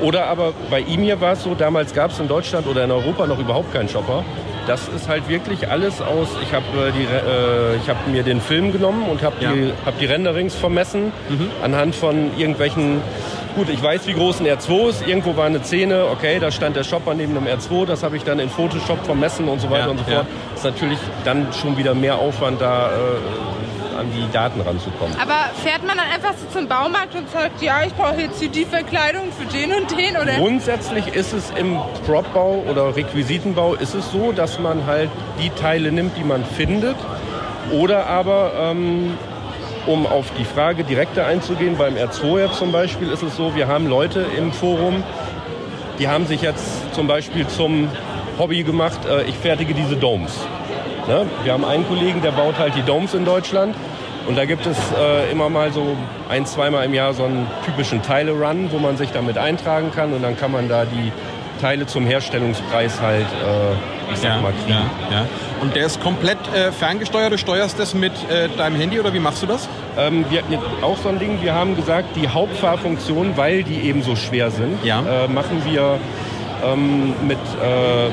[0.00, 3.26] Oder aber bei Emir war es so, damals gab es in Deutschland oder in Europa
[3.26, 4.24] noch überhaupt keinen Shopper.
[4.66, 6.28] Das ist halt wirklich alles aus.
[6.42, 9.52] Ich habe äh, äh, ich habe mir den Film genommen und habe Ja.
[9.52, 11.10] die, hab die Renderings vermessen
[11.62, 13.00] anhand von irgendwelchen.
[13.56, 15.06] Gut, ich weiß, wie groß ein R2 ist.
[15.08, 17.86] Irgendwo war eine Szene, okay, da stand der Shopper neben einem R2.
[17.86, 20.16] Das habe ich dann in Photoshop vermessen und so weiter Ja, und so ja.
[20.18, 20.26] fort.
[20.54, 22.92] ist natürlich dann schon wieder mehr Aufwand, da äh,
[23.98, 25.16] an die Daten ranzukommen.
[25.20, 28.48] Aber fährt man dann einfach so zum Baumarkt und sagt, ja, ich brauche jetzt hier
[28.48, 30.16] die Verkleidung für den und den?
[30.16, 30.36] Oder?
[30.36, 35.10] Grundsätzlich ist es im Propbau oder Requisitenbau ist es so, dass man halt
[35.42, 36.96] die Teile nimmt, die man findet.
[37.72, 39.18] Oder aber, ähm,
[39.86, 43.68] um auf die Frage direkter einzugehen, beim R2 jetzt zum Beispiel ist es so, wir
[43.68, 45.02] haben Leute im Forum,
[45.98, 47.88] die haben sich jetzt zum Beispiel zum
[48.38, 50.32] Hobby gemacht, äh, ich fertige diese Domes.
[51.08, 51.26] Ne?
[51.42, 53.74] Wir haben einen Kollegen, der baut halt die Domes in Deutschland.
[54.26, 55.96] Und da gibt es äh, immer mal so
[56.28, 60.12] ein, zweimal im Jahr so einen typischen Teile-Run, wo man sich damit eintragen kann.
[60.12, 61.10] Und dann kann man da die
[61.62, 64.78] Teile zum Herstellungspreis halt, äh, ich sag mal, kriegen.
[65.10, 65.26] ja, ja.
[65.62, 67.32] Und der ist komplett äh, ferngesteuert.
[67.32, 69.66] Du steuerst das mit äh, deinem Handy oder wie machst du das?
[69.96, 73.80] Ähm, wir hatten jetzt auch so ein Ding, wir haben gesagt, die Hauptfahrfunktion, weil die
[73.88, 75.00] eben so schwer sind, Ja.
[75.00, 75.98] äh, machen wir
[76.64, 78.08] ähm, mit, äh,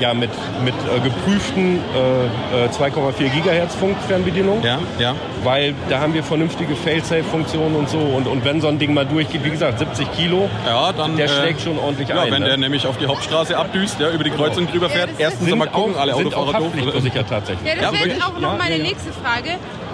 [0.00, 0.30] ja, mit,
[0.64, 4.62] mit äh, geprüften äh, äh, 2,4 Gigahertz Funkfernbedienung.
[4.62, 5.14] Ja, ja.
[5.44, 7.98] Weil da haben wir vernünftige Fail-Safe-Funktionen und so.
[7.98, 11.16] Und, und wenn so ein Ding mal durchgeht, wie gesagt, 70 Kilo, Ja, dann.
[11.16, 12.32] der äh, schlägt schon ordentlich Ja, ein.
[12.32, 12.48] wenn ne?
[12.48, 15.68] der nämlich auf die Hauptstraße abdüst, ja, über die Kreuzung drüber fährt, erstens sind einmal
[15.68, 16.66] gucken, auch, alle sind auch Autofahrer doof.
[16.72, 17.68] haftpflichtversichert tatsächlich.
[17.68, 19.50] Ja, das Ja, wäre auch noch Ja, meine nächste Frage.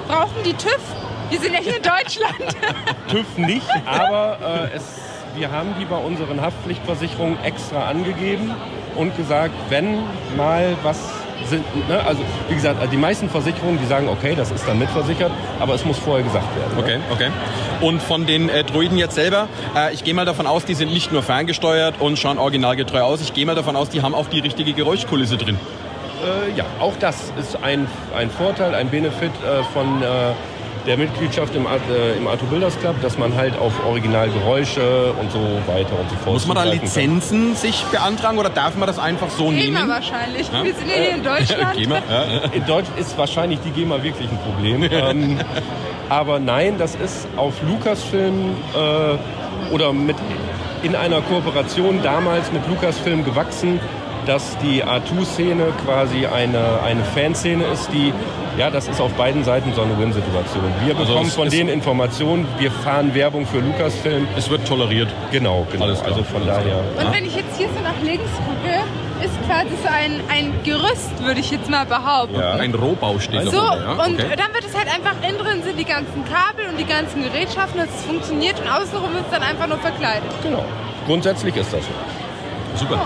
[0.08, 0.78] Brauchen die TÜV?
[1.30, 2.56] Wir sind ja hier in Deutschland.
[3.10, 4.38] TÜV nicht, aber
[4.72, 4.84] äh, es,
[5.34, 8.52] wir haben die bei unseren Haftpflichtversicherungen extra angegeben
[8.96, 9.98] und gesagt, wenn
[10.36, 10.98] mal was
[11.48, 15.30] sind, ne, also wie gesagt, die meisten Versicherungen, die sagen, okay, das ist dann mitversichert,
[15.60, 16.76] aber es muss vorher gesagt werden.
[16.76, 16.82] ne?
[16.82, 17.30] Okay, okay.
[17.80, 20.92] Und von den äh, Droiden jetzt selber, äh, ich gehe mal davon aus, die sind
[20.92, 23.20] nicht nur ferngesteuert und schauen originalgetreu aus.
[23.20, 25.58] Ich gehe mal davon aus, die haben auch die richtige Geräuschkulisse drin.
[26.24, 27.86] Äh, ja, auch das ist ein,
[28.16, 30.06] ein Vorteil, ein Benefit äh, von äh,
[30.86, 35.40] der Mitgliedschaft im, äh, im Arto Builders Club, dass man halt auf Originalgeräusche und so
[35.66, 36.86] weiter und so fort Muss man da zugreifen kann.
[36.86, 39.88] Lizenzen sich beantragen oder darf man das einfach so GEMA nehmen?
[39.88, 40.50] wahrscheinlich.
[40.52, 41.76] Wir sind ja hier in Deutschland.
[41.76, 42.50] GEMA, ja.
[42.52, 44.82] In Deutsch ist wahrscheinlich die GEMA wirklich ein Problem.
[44.90, 45.38] ähm,
[46.08, 50.16] aber nein, das ist auf Lucasfilm äh, oder mit
[50.82, 53.80] in einer Kooperation damals mit Lucasfilm gewachsen,
[54.26, 58.12] dass die R2-Szene quasi eine, eine Fanszene ist, die,
[58.58, 60.64] ja, das ist auf beiden Seiten so eine Win-Situation.
[60.84, 64.26] Wir Also bekommen es von denen Informationen, wir fahren Werbung für Lucasfilm.
[64.36, 65.08] Es wird toleriert.
[65.30, 65.84] Genau, genau.
[65.84, 66.12] Alles klar.
[66.12, 66.78] Also von Alles daher.
[67.06, 68.82] Und wenn ich jetzt hier so nach links gucke,
[69.24, 72.38] ist quasi so ein, ein Gerüst, würde ich jetzt mal behaupten.
[72.38, 72.54] Ja.
[72.54, 73.76] Ein Rohbau steht So, davor.
[73.78, 73.92] Ja?
[74.04, 74.36] und okay.
[74.36, 77.80] dann wird es halt einfach innen drin sind die ganzen Kabel und die ganzen Gerätschaften,
[77.80, 80.28] dass es funktioniert und außenrum ist es dann einfach nur verkleidet.
[80.42, 80.64] Genau.
[81.06, 82.84] Grundsätzlich ist das so.
[82.84, 83.00] Super.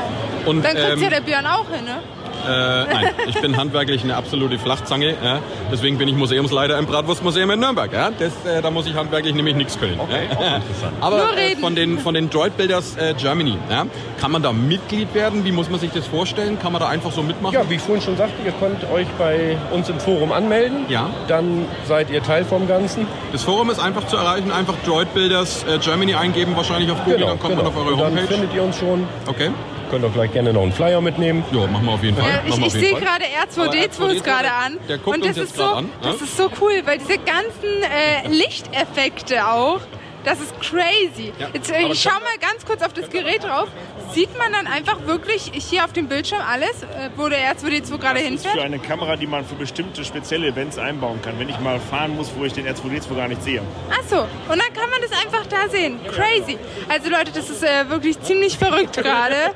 [0.46, 1.98] Und, Dann kriegt ähm, ja der Björn auch hin, ne?
[2.42, 5.14] Äh, nein, ich bin handwerklich eine absolute Flachzange.
[5.22, 5.40] Ja.
[5.70, 7.92] Deswegen bin ich Museumsleiter im Bratwurstmuseum in Nürnberg.
[7.92, 8.10] Ja.
[8.18, 10.00] Das, äh, da muss ich handwerklich nämlich nichts können.
[10.00, 10.36] Okay, ja.
[10.38, 10.92] auch interessant.
[11.02, 11.60] Aber Nur äh, reden.
[11.60, 13.84] von den, von den Droid Builders äh, Germany, ja,
[14.18, 15.44] kann man da Mitglied werden?
[15.44, 16.58] Wie muss man sich das vorstellen?
[16.58, 17.52] Kann man da einfach so mitmachen?
[17.54, 20.86] Ja, wie ich vorhin schon sagte, ihr könnt euch bei uns im Forum anmelden.
[20.88, 21.10] Ja.
[21.28, 23.06] Dann seid ihr Teil vom Ganzen.
[23.32, 24.50] Das Forum ist einfach zu erreichen.
[24.50, 28.04] Einfach Droid Builders äh, Germany eingeben, wahrscheinlich auf Google, dann kommt man auf eure Genau,
[28.04, 28.34] Und dann Homepage.
[28.34, 29.06] findet ihr uns schon.
[29.26, 29.50] Okay.
[29.90, 31.44] Könnt auch gleich gerne noch einen Flyer mitnehmen.
[31.52, 32.28] Ja, machen wir auf jeden Fall.
[32.30, 33.24] Ja, Machen ich ich sehe gerade
[33.56, 34.78] Aber R2D2 ist gerade an.
[34.88, 36.12] der guckt und uns das jetzt ist so, gerade an, ja?
[36.12, 39.80] das ist so cool, weil diese ganzen äh, Lichteffekte auch,
[40.24, 41.32] das ist crazy.
[41.38, 43.68] Ja, Jetzt, äh, ich schau kann- mal ganz kurz auf das Gerät drauf.
[44.12, 48.20] Sieht man dann einfach wirklich hier auf dem Bildschirm alles, äh, wo der R2D2 gerade
[48.20, 48.58] Das ist für hinfährt?
[48.64, 51.38] eine Kamera, die man für bestimmte spezielle Events einbauen kann.
[51.38, 53.62] Wenn ich mal fahren muss, wo ich den R2D2 gar nicht sehe.
[53.90, 56.00] Achso, und dann kann man das einfach da sehen.
[56.06, 56.58] Crazy.
[56.88, 59.34] Also Leute, das ist äh, wirklich ziemlich verrückt gerade.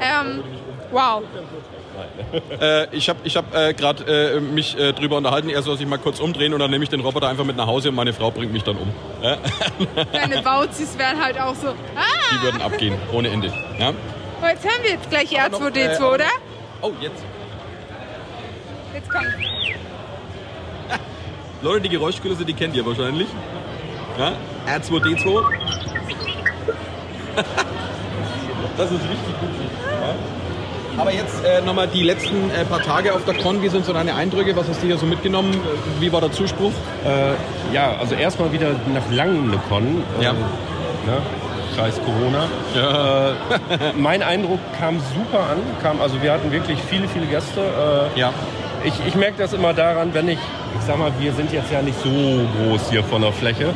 [0.00, 0.44] Ähm,
[0.92, 1.24] Wow.
[2.60, 5.86] Äh, ich habe ich hab, äh, gerade äh, mich äh, drüber unterhalten, er soll sich
[5.86, 8.12] mal kurz umdrehen und dann nehme ich den Roboter einfach mit nach Hause und meine
[8.12, 8.92] Frau bringt mich dann um.
[10.12, 11.68] Deine Bauzis wären halt auch so.
[11.68, 11.72] Ah!
[12.32, 13.52] Die würden abgehen, ohne Ende.
[13.78, 13.92] Ja?
[14.42, 16.24] Oh, jetzt hören wir jetzt gleich Aber noch, R2D2, äh, oder?
[16.82, 17.22] Oh, jetzt.
[18.94, 19.26] Jetzt kommt.
[21.62, 23.26] Leute, die Geräuschkulisse, die kennt ihr wahrscheinlich.
[24.18, 24.32] Ja?
[24.66, 25.44] R2D2.
[28.76, 29.50] das ist richtig gut.
[29.86, 30.37] Ja?
[30.98, 33.62] Aber jetzt äh, nochmal die letzten äh, paar Tage auf der Con.
[33.62, 34.54] Wie sind so deine Eindrücke?
[34.56, 35.54] Was hast du hier so mitgenommen?
[36.00, 36.72] Wie war der Zuspruch?
[37.04, 40.02] Äh, ja, also erstmal wieder nach langem eine Con.
[40.20, 40.32] Äh, Ja.
[40.32, 41.22] Ne?
[41.76, 42.44] Scheiß Corona.
[42.74, 45.58] Äh, mein Eindruck kam super an.
[45.82, 47.60] Kam, also wir hatten wirklich viele, viele Gäste.
[48.16, 48.32] Äh, Ja.
[48.84, 51.80] ich, ich merke das immer daran, wenn ich, ich sag mal, wir sind jetzt ja
[51.80, 53.66] nicht so groß hier von der Fläche.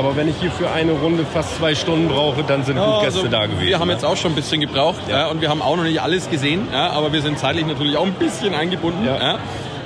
[0.00, 3.18] Aber wenn ich hier für eine Runde fast zwei Stunden brauche, dann sind gut Gäste
[3.18, 3.66] also, da gewesen.
[3.66, 3.92] Wir haben ne?
[3.92, 5.26] jetzt auch schon ein bisschen gebraucht ja.
[5.26, 8.06] und wir haben auch noch nicht alles gesehen, ja, aber wir sind zeitlich natürlich auch
[8.06, 9.04] ein bisschen eingebunden.
[9.04, 9.18] Ja.
[9.18, 9.38] Ja.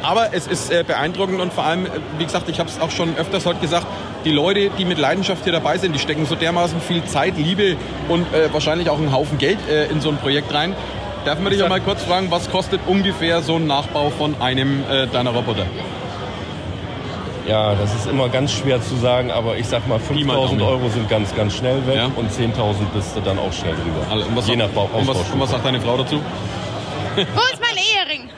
[0.04, 1.88] Aber es ist äh, beeindruckend und vor allem, äh,
[2.18, 3.88] wie gesagt, ich habe es auch schon öfters heute gesagt,
[4.24, 7.74] die Leute, die mit Leidenschaft hier dabei sind, die stecken so dermaßen viel Zeit, Liebe
[8.08, 10.76] und äh, wahrscheinlich auch einen Haufen Geld äh, in so ein Projekt rein.
[11.24, 14.84] Darf man dich ja mal kurz fragen, was kostet ungefähr so ein Nachbau von einem
[14.88, 15.66] äh, deiner Roboter?
[17.47, 20.72] Ja, das ist immer ganz schwer zu sagen, aber ich sag mal, mal 5000 Daumen.
[20.72, 22.11] Euro sind ganz, ganz schnell weg Ja.
[22.16, 24.01] und 10.000 bist du dann auch schnell drüber.
[24.11, 26.20] Also, und was Je nach sagt, Bau und was, und was sagt deine Frau dazu?
[27.16, 28.30] Wo ist mein Ehering?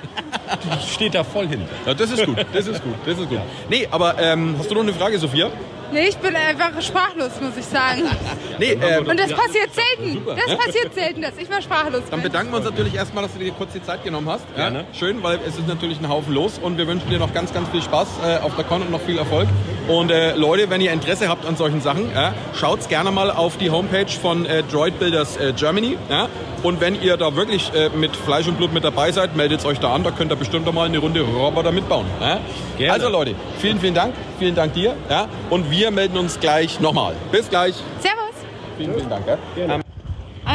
[0.92, 1.62] Steht da voll hin.
[1.86, 3.40] Ja, das ist gut, das ist gut, das ist gut.
[3.68, 5.50] Nee, aber ähm, hast du noch eine Frage, Sophia?
[5.92, 8.02] Nee, ich bin einfach sprachlos, muss ich sagen.
[8.58, 10.14] Nee, ähm, Und das passiert selten.
[10.14, 10.34] Super.
[10.34, 12.32] Das passiert selten, dass ich mal sprachlos Dann bin.
[12.32, 14.46] bedanken wir uns natürlich erstmal, dass du dir kurz die Zeit genommen hast.
[14.56, 14.86] Ja, Gerne.
[14.94, 17.68] schön, weil es ist natürlich ein Haufen los und wir wünschen dir noch ganz, ganz
[17.68, 19.46] viel Spaß äh, auf der Con und noch viel Erfolg.
[19.88, 23.56] Und äh, Leute, wenn ihr Interesse habt an solchen Sachen, ja, schaut gerne mal auf
[23.56, 25.96] die Homepage von äh, Droid Builders äh, Germany.
[26.10, 26.28] Ja.
[26.62, 29.78] Und wenn ihr da wirklich äh, mit Fleisch und Blut mit dabei seid, meldet euch
[29.78, 30.02] da an.
[30.02, 32.06] Da könnt ihr bestimmt noch mal eine Runde Roboter mitbauen.
[32.20, 32.40] Ja.
[32.76, 32.92] Gerne.
[32.92, 34.14] Also Leute, vielen, vielen Dank.
[34.38, 34.94] Vielen Dank dir.
[35.08, 35.28] Ja.
[35.50, 37.14] Und wir melden uns gleich nochmal.
[37.30, 37.74] Bis gleich.
[38.00, 38.34] Servus.
[38.76, 39.85] Vielen, vielen Dank.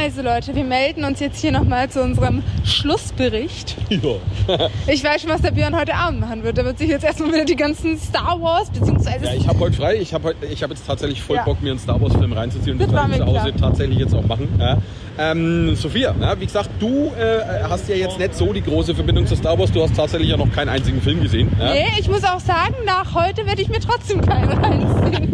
[0.02, 3.76] Also Leute, wir melden uns jetzt hier nochmal zu unserem Schlussbericht.
[3.90, 4.00] ja.
[4.88, 6.58] Ich weiß schon, was der Björn heute Abend machen wird.
[6.58, 9.76] Da wird sich jetzt erstmal wieder die ganzen Star Wars, beziehungsweise Ja, ich habe heute
[9.78, 9.96] frei.
[9.98, 11.44] Ich habe ich hab jetzt tatsächlich voll Ja.
[11.44, 12.74] Bock, mir einen Star Wars Film reinzuziehen.
[12.74, 14.48] Und das, Das mir zu Hause tatsächlich jetzt auch machen.
[14.60, 14.78] Ja.
[15.20, 19.28] Ähm, Sophia, ja, wie gesagt, du äh, hast ja jetzt nicht so die große Verbindung
[19.28, 19.72] zu Star Wars.
[19.72, 21.52] Du hast tatsächlich ja noch keinen einzigen Film gesehen.
[21.60, 21.74] Ja.
[21.74, 25.32] Nee, ich muss auch sagen, nach heute werde ich mir trotzdem keinen reinziehen.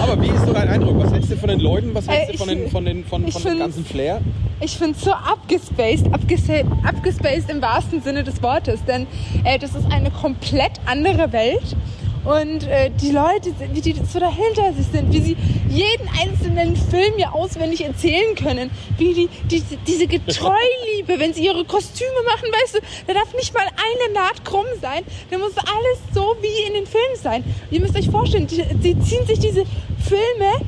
[0.00, 1.02] Aber wie ist so dein Eindruck?
[1.04, 1.94] Was hältst du von den Leuten?
[1.94, 4.20] Was Äh, hältst du ich von, den, von, den, von, von dem find's- ganzen Flair?
[4.60, 9.06] Ich finde es so abgespaced, abgespaced, abgespaced im wahrsten Sinne des Wortes, denn
[9.44, 11.76] äh, das ist eine komplett andere Welt.
[12.24, 15.36] Und äh, die Leute, wie die so dahinter sich sind, wie sie
[15.68, 21.66] jeden einzelnen Film ja auswendig erzählen können, wie die, die diese Getreuliebe, wenn sie ihre
[21.66, 22.78] Kostüme machen, weißt du,
[23.08, 26.86] da darf nicht mal eine Naht krumm sein, da muss alles so wie in den
[26.86, 27.44] Filmen sein.
[27.70, 29.66] Ihr müsst euch vorstellen, sie ziehen sich diese
[30.08, 30.64] Filme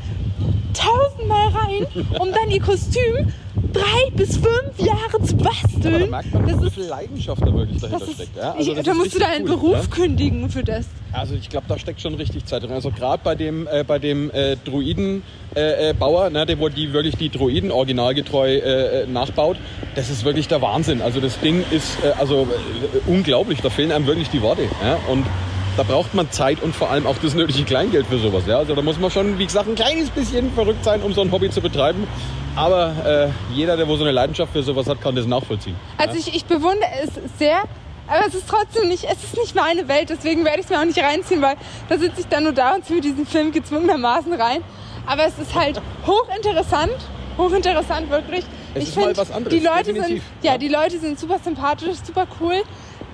[0.74, 1.86] tausendmal rein,
[2.18, 3.32] um dann ihr Kostüm
[3.72, 6.10] drei bis fünf Jahre zu Aber da basteln.
[6.10, 8.36] merkt man, das wie ist, viel Leidenschaft da wirklich dahinter ist, steckt.
[8.36, 8.54] Ja?
[8.58, 9.94] ich, das da musst du deinen cool, Beruf ja?
[9.94, 10.86] kündigen für das.
[11.12, 12.72] Also ich glaube, da steckt schon richtig Zeit drin.
[12.72, 15.22] Also gerade bei dem, äh, bei dem äh, Druidenbauer,
[15.54, 19.56] äh, Bauer, ne, der wo die wirklich die Druiden originalgetreu äh, äh, nachbaut,
[19.94, 21.00] das ist wirklich der Wahnsinn.
[21.02, 23.60] Also das Ding ist äh, also äh, unglaublich.
[23.62, 24.62] Da fehlen einem wirklich die Worte.
[24.82, 24.98] Ja?
[25.10, 25.24] Und
[25.76, 28.44] da braucht man Zeit und vor allem auch das nötige Kleingeld für sowas.
[28.46, 28.58] Ja?
[28.58, 31.30] Also da muss man schon, wie gesagt, ein kleines bisschen verrückt sein, um so ein
[31.30, 32.06] Hobby zu betreiben.
[32.56, 35.76] Aber äh, jeder, der wo so eine Leidenschaft für sowas hat, kann das nachvollziehen.
[35.98, 37.64] Also ich, ich bewundere es sehr,
[38.06, 40.80] aber es ist trotzdem nicht, es ist nicht meine Welt, deswegen werde ich es mir
[40.80, 41.56] auch nicht reinziehen, weil
[41.88, 44.62] da sitze ich dann nur da und ziehe diesen Film gezwungenermaßen rein.
[45.06, 46.96] Aber es ist halt hochinteressant,
[47.36, 48.44] hochinteressant wirklich.
[48.76, 50.58] Es ich ist mal find, was anderes, die Leute sind, definitiv, ja, ja.
[50.58, 52.62] die Leute sind super sympathisch, super cool.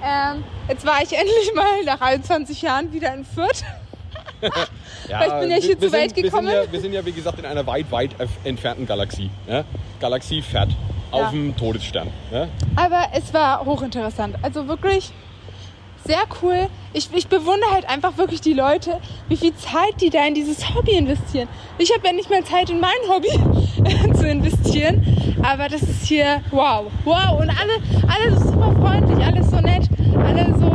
[0.05, 3.63] Ähm, jetzt war ich endlich mal nach 21 Jahren wieder in Fürth.
[4.43, 6.49] Weil ich bin ja hier Welt sind, gekommen.
[6.49, 8.11] Wir sind, ja, wir sind ja, wie gesagt, in einer weit, weit
[8.45, 9.31] entfernten Galaxie.
[9.47, 9.65] Ja?
[10.01, 10.77] Galaxie fährt Ja.
[11.11, 12.09] auf dem Todesstern.
[12.33, 12.49] Ja?
[12.75, 14.37] Aber es war hochinteressant.
[14.43, 15.13] Also wirklich
[16.05, 16.69] sehr cool.
[16.93, 20.75] Ich, ich bewundere halt einfach wirklich die Leute, wie viel Zeit die da in dieses
[20.75, 21.49] Hobby investieren.
[21.79, 23.31] Ich habe ja nicht mehr Zeit in mein Hobby
[24.15, 26.87] zu investieren, aber das ist hier wow.
[27.05, 27.41] Wow.
[27.41, 29.89] Und alle, alle so super freundlich, alles so nett,
[30.25, 30.71] alle so.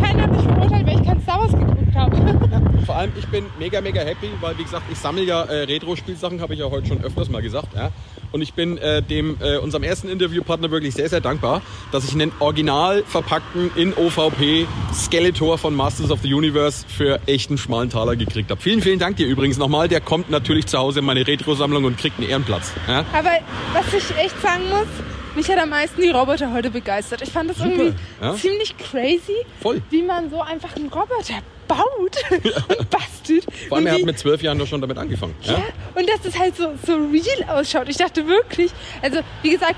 [0.00, 2.16] Keiner hat mich verurteilt, weil ich kein Star Wars geguckt habe.
[2.86, 6.40] Vor allem, ich bin mega, mega happy, weil, wie gesagt, ich sammle ja äh, Retro-Spielsachen,
[6.40, 7.74] habe ich ja heute schon öfters mal gesagt.
[7.74, 7.90] Ja?
[8.32, 11.62] Und ich bin äh, dem äh, unserem ersten Interviewpartner wirklich sehr, sehr dankbar,
[11.92, 17.58] dass ich einen original verpackten in OVP Skeletor von Masters of the Universe für echten
[17.58, 18.60] schmalen Taler gekriegt habe.
[18.60, 19.88] Vielen, vielen Dank dir übrigens nochmal.
[19.88, 22.72] Der kommt natürlich zu Hause in meine Retro-Sammlung und kriegt einen Ehrenplatz.
[22.88, 23.04] Ja?
[23.12, 23.30] Aber
[23.74, 24.88] was ich echt sagen muss,
[25.34, 27.22] mich hat am meisten die Roboter heute begeistert.
[27.22, 28.34] Ich fand das irgendwie ja.
[28.34, 29.82] ziemlich crazy, Voll.
[29.90, 33.46] wie man so einfach einen Roboter baut und bastelt.
[33.68, 35.34] Vor allem, er hat mit zwölf Jahren doch schon damit angefangen.
[35.42, 35.52] Ja?
[35.54, 35.62] ja,
[35.94, 37.88] und dass das halt so, so real ausschaut.
[37.88, 39.76] Ich dachte wirklich, also wie gesagt,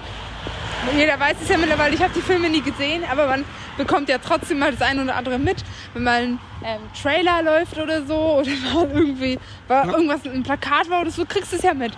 [0.96, 3.44] jeder weiß es ja mittlerweile, ich habe die Filme nie gesehen, aber man
[3.76, 5.56] bekommt ja trotzdem mal das eine oder andere mit,
[5.94, 10.90] wenn mal ein ähm, Trailer läuft oder so oder mal irgendwie war irgendwas ein Plakat
[10.90, 11.92] war oder so, kriegst du es ja mit.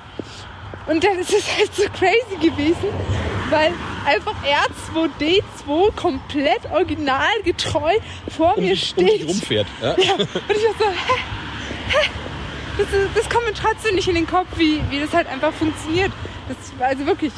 [0.86, 2.88] Und dann ist es halt so crazy gewesen,
[3.50, 3.72] weil
[4.04, 7.94] einfach R2D2 komplett originalgetreu
[8.36, 9.28] vor Um, mir dich- um steht.
[9.28, 9.66] rumfährt.
[9.82, 9.88] Ja?
[9.98, 11.20] Ja, und ich war so, hä?
[11.88, 12.10] Hä?
[12.78, 16.12] Das, das kommt mir trotzdem nicht in den Kopf, wie, wie das halt einfach funktioniert.
[16.48, 16.56] Das,
[16.86, 17.32] also wirklich,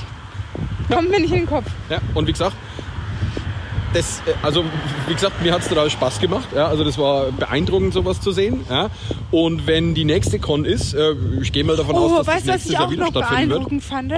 [0.91, 1.67] kommt mir nicht in den Kopf.
[1.89, 2.57] Ja, und wie gesagt,
[3.95, 4.65] das, äh, also
[5.07, 6.49] wie gesagt, mir hat es total Spaß gemacht.
[6.55, 8.65] Ja, also das war beeindruckend, sowas zu sehen.
[8.71, 8.91] Ja.
[9.31, 12.47] Und wenn die nächste Con ist, äh, ich gehe mal davon aus, Oh, dass weißt
[12.47, 13.69] du, das was nächstes ich Jahr auch wieder noch stattfinden wird.
[13.69, 14.13] beeindruckend fand?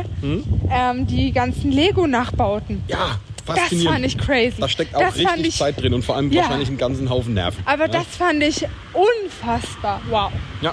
[0.70, 2.82] Ähm, die ganzen Lego-Nachbauten.
[2.88, 4.60] Ja, Das fand ich crazy.
[4.60, 6.42] Da steckt auch das richtig ich, Zeit drin und vor allem Ja.
[6.42, 7.62] wahrscheinlich einen ganzen Haufen Nerven.
[7.66, 7.88] Aber ja.
[7.92, 10.00] das fand ich unfassbar.
[10.08, 10.30] Wow.
[10.62, 10.72] Ja.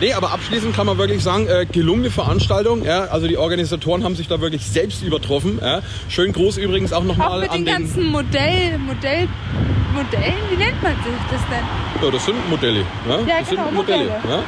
[0.00, 2.84] Nee, aber abschließend kann man wirklich sagen, äh, gelungene Veranstaltung.
[2.84, 5.58] Ja, also die Organisatoren haben sich da wirklich selbst übertroffen.
[5.60, 5.80] Ja.
[6.08, 7.74] Schön groß übrigens auch nochmal an den den.
[7.74, 9.28] ganzen Modell, Modell,
[9.92, 12.02] Modellen, wie nennt man sich das denn?
[12.04, 12.80] Ja, das sind Modelle.
[13.08, 14.04] Ja, Ja, das genau, sind Modelle.
[14.04, 14.20] Modelle.
[14.28, 14.42] Ja.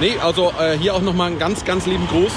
[0.00, 2.32] Nee, also äh, hier auch nochmal einen ganz, ganz lieben Gruß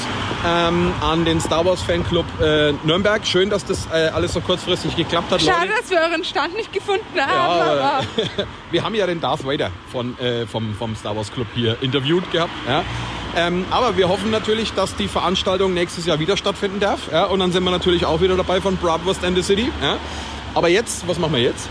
[0.46, 3.26] ähm, an den Star Wars Fanclub äh, Nürnberg.
[3.26, 5.42] Schön, dass das äh, alles so kurzfristig geklappt hat.
[5.42, 5.82] Schade, Leute.
[5.82, 7.60] dass wir euren Stand nicht gefunden Ja, haben.
[7.62, 8.04] aber aber
[8.72, 12.32] wir haben ja den Darth Vader von, äh, vom, vom Star Wars Club hier interviewt
[12.32, 12.52] gehabt.
[12.68, 12.84] Ja.
[13.36, 17.12] Ähm, aber wir hoffen natürlich, dass die Veranstaltung nächstes Jahr wieder stattfinden darf.
[17.12, 17.26] Ja.
[17.26, 19.72] Und dann sind wir natürlich auch wieder dabei von Bratwurst and the City.
[19.82, 19.98] Ja.
[20.56, 21.70] Aber jetzt, was machen wir jetzt?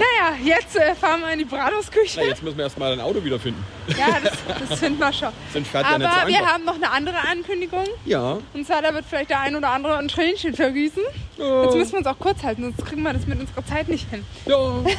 [0.00, 2.20] Naja, jetzt äh, fahren wir in die Bratwurstküche.
[2.20, 3.62] Na, jetzt müssen wir erstmal ein Auto wiederfinden.
[3.88, 4.32] Ja, das,
[4.68, 5.28] das finden wir schon.
[5.52, 7.84] Sind fährt ja Aber nicht so wir haben noch eine andere Ankündigung.
[8.06, 8.38] Ja.
[8.54, 11.02] Und zwar, da wird vielleicht der ein oder andere ein Tränchen vergießen.
[11.38, 11.64] Ja.
[11.64, 14.08] Jetzt müssen wir uns auch kurz halten, sonst kriegen wir das mit unserer Zeit nicht
[14.10, 14.24] hin.
[14.46, 14.56] Ja.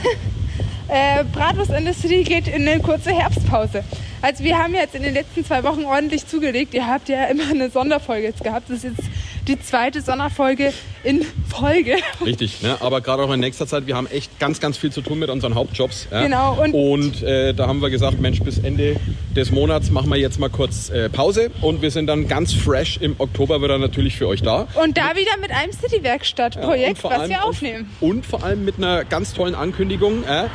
[0.87, 1.71] Äh, Bratwurst
[2.01, 3.81] City geht in eine kurze Herbstpause.
[4.21, 6.73] Also wir haben jetzt in den letzten zwei Wochen ordentlich zugelegt.
[6.73, 8.69] Ihr habt ja immer eine Sonderfolge jetzt gehabt.
[8.69, 9.09] Das ist jetzt
[9.47, 10.71] die zweite Sonderfolge
[11.03, 11.95] in Folge.
[12.23, 12.77] Richtig, ne?
[12.79, 15.29] aber gerade auch in nächster Zeit, wir haben echt ganz, ganz viel zu tun mit
[15.29, 16.07] unseren Hauptjobs.
[16.11, 16.21] Ja?
[16.23, 18.97] Genau, und- Und, äh, da haben wir gesagt, Mensch, bis Ende
[19.35, 22.97] des Monats machen wir jetzt mal kurz äh, Pause und wir sind dann ganz fresh
[23.01, 24.67] im Oktober wieder natürlich für euch da.
[24.75, 27.89] Und da wieder mit einem Ja, City-Werkstatt-Projekt, vor was allem- wir aufnehmen.
[27.99, 30.45] Und, und vor allem mit einer ganz tollen Ankündigung, äh,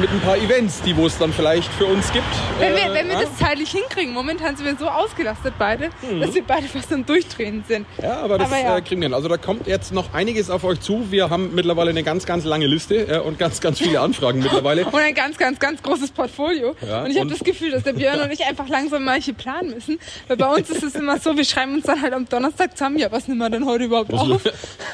[0.00, 2.26] mit ein paar Events, die wo es dann vielleicht für uns gibt.
[2.58, 3.20] Wenn wir, Äh, wenn wir ja?
[3.22, 5.90] das zeitlich hinkriegen, momentan sind wir so ausgelastet beide,
[6.20, 7.86] dass wir beide fast am Durchdrehen sind.
[7.98, 8.04] Mhm.
[8.04, 8.76] Ja, aber das Aber ja.
[8.76, 9.14] Äh, kriegen wir hin.
[9.14, 11.10] Also da kommt jetzt noch einiges auf euch zu.
[11.12, 14.84] Wir haben mittlerweile eine ganz, ganz lange Liste äh, und ganz, ganz viele Anfragen mittlerweile.
[14.94, 16.74] Und ein ganz, ganz, ganz großes Portfolio.
[16.86, 19.70] Ja, und ich habe das Gefühl, dass der Björn und ich einfach langsam manche planen
[19.74, 19.98] müssen.
[20.28, 22.98] Weil bei uns ist es immer so, wir schreiben uns dann halt am Donnerstag zusammen,
[22.98, 24.42] ja, was nehmen wir denn heute überhaupt auf?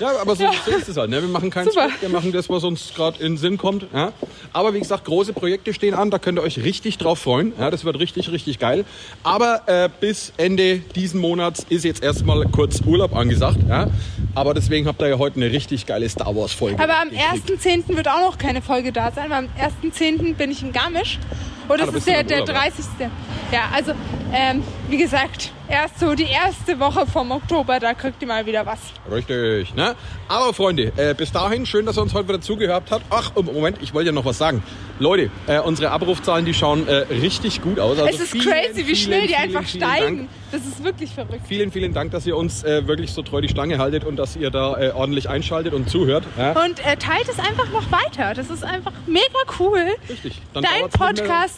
[0.01, 1.11] Ja, aber so, so ist es halt.
[1.11, 1.21] Ne?
[1.21, 1.87] Wir machen keinen Super.
[1.89, 3.87] Skript, wir machen das, was uns gerade in den Sinn kommt.
[3.93, 4.13] Ja?
[4.53, 7.53] Aber wie gesagt, große Projekte stehen an, da könnt ihr euch richtig drauf freuen.
[7.59, 8.85] Ja, das wird richtig, richtig geil.
[9.23, 13.59] Aber äh, bis Ende diesen Monats ist jetzt erstmal kurz Urlaub angesagt.
[13.69, 13.89] Ja?
[14.35, 16.83] Aber deswegen habt ihr ja heute eine richtig geile Star Wars Folge.
[16.83, 17.89] Aber am gekriegt.
[17.89, 17.97] 1.10.
[17.97, 19.49] wird auch noch keine Folge da sein, weil am
[19.91, 20.35] 1.10.
[20.35, 21.19] bin ich in Garmisch.
[21.69, 22.63] Und das da ist der, der Urlaub, ja.
[22.63, 22.85] 30.
[23.53, 23.93] Ja, also,
[24.33, 28.65] ähm, wie gesagt, erst so die erste Woche vom Oktober, da kriegt ihr mal wieder
[28.65, 28.79] was.
[29.11, 29.97] Richtig, ne?
[30.29, 33.05] Aber Freunde, äh, bis dahin, schön, dass ihr uns heute wieder zugehört habt.
[33.11, 34.63] Ach, Moment, ich wollte ja noch was sagen.
[35.01, 37.99] Leute, äh, unsere Abrufzahlen, die schauen äh, richtig gut aus.
[37.99, 40.17] Also es ist vielen, crazy, wie schnell die vielen, einfach vielen steigen.
[40.19, 40.29] Dank.
[40.53, 41.41] Das ist wirklich verrückt.
[41.49, 44.37] Vielen, vielen Dank, dass ihr uns äh, wirklich so treu die Stange haltet und dass
[44.37, 46.25] ihr da äh, ordentlich einschaltet und zuhört.
[46.39, 46.51] Ja?
[46.65, 48.35] Und äh, teilt es einfach noch weiter.
[48.35, 49.25] Das ist einfach mega
[49.59, 49.85] cool.
[50.09, 50.41] Richtig.
[50.53, 50.89] Dann Dein mehr-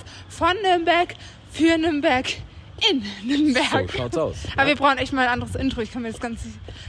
[0.02, 1.14] Podcast von Nürnberg
[1.50, 2.26] für Nürnberg
[2.90, 3.90] in Nürnberg.
[3.92, 4.36] So schaut's aus.
[4.56, 5.82] Aber wir brauchen echt mal ein anderes Intro.
[5.82, 6.40] Ich kann mir das ganz,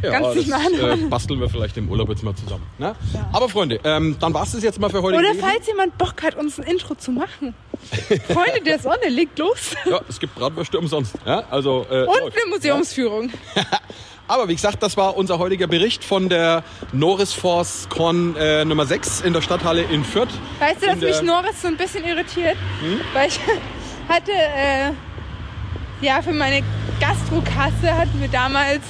[0.02, 1.10] Ja, ganz nicht mehr äh, anhören.
[1.10, 2.66] basteln wir vielleicht im Urlaub jetzt mal zusammen.
[2.80, 2.96] Ne?
[3.32, 5.18] Aber Freunde, ähm, dann war's das jetzt mal für heute.
[5.20, 7.54] Oder falls jemand Bock hat, uns ein Intro zu machen.
[8.28, 9.76] Freunde der Sonne, legt los.
[9.86, 11.16] Ja, es gibt Bratwürste umsonst.
[11.26, 11.44] Ja?
[11.52, 13.30] Also, äh, Und eine Museumsführung.
[14.34, 18.88] Aber wie gesagt, das war unser heutiger Bericht von der Norris Force Con äh, Nummer
[18.88, 20.30] 6 in der Stadthalle in Fürth.
[20.60, 22.58] Weißt du, dass mich Norris so ein bisschen irritiert?
[22.82, 23.00] Hm?
[23.14, 23.40] Weil ich
[24.10, 24.92] hatte, äh,
[26.02, 26.64] ja, für meine
[27.00, 28.82] Gastrokasse hatten wir damals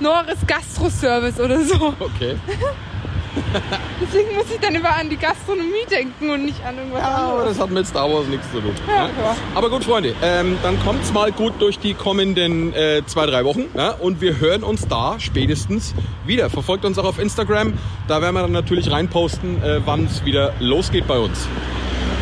[0.00, 1.94] Norris Gastroservice oder so.
[2.00, 2.36] Okay.
[4.00, 7.32] Deswegen muss ich dann immer an die Gastronomie denken und nicht an irgendwas Ja, aber
[7.32, 7.48] anderes.
[7.56, 8.72] das hat mit Star Wars nichts zu tun.
[8.86, 9.10] Ja, ne?
[9.22, 9.36] ja.
[9.54, 13.64] Aber gut, Freunde, ähm, dann kommt's mal gut durch die kommenden äh, zwei, drei Wochen.
[13.74, 13.90] Ja?
[13.90, 15.94] Und wir hören uns da spätestens
[16.26, 16.50] wieder.
[16.50, 17.74] Verfolgt uns auch auf Instagram.
[18.06, 21.46] Da werden wir dann natürlich reinposten, äh, wann es wieder losgeht bei uns.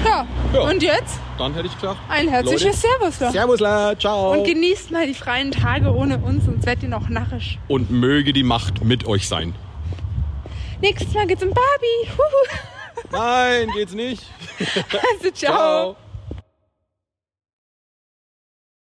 [0.05, 0.27] Ja.
[0.53, 0.61] Ja.
[0.61, 3.21] Und jetzt Dann hätte ich gesagt, ein herzliches Leute, Servus.
[3.21, 3.31] noch.
[3.33, 4.33] Servusla, ciao.
[4.33, 7.59] Und genießt mal die freien Tage ohne uns, sonst werdet ihr noch narrisch.
[7.67, 9.55] Und möge die Macht mit euch sein.
[10.87, 12.09] Nächstes Mal geht's um Barbie.
[12.17, 13.11] Huhu.
[13.11, 14.23] Nein, geht's nicht.
[14.87, 15.35] Also, ciao.
[15.35, 15.97] Ciao.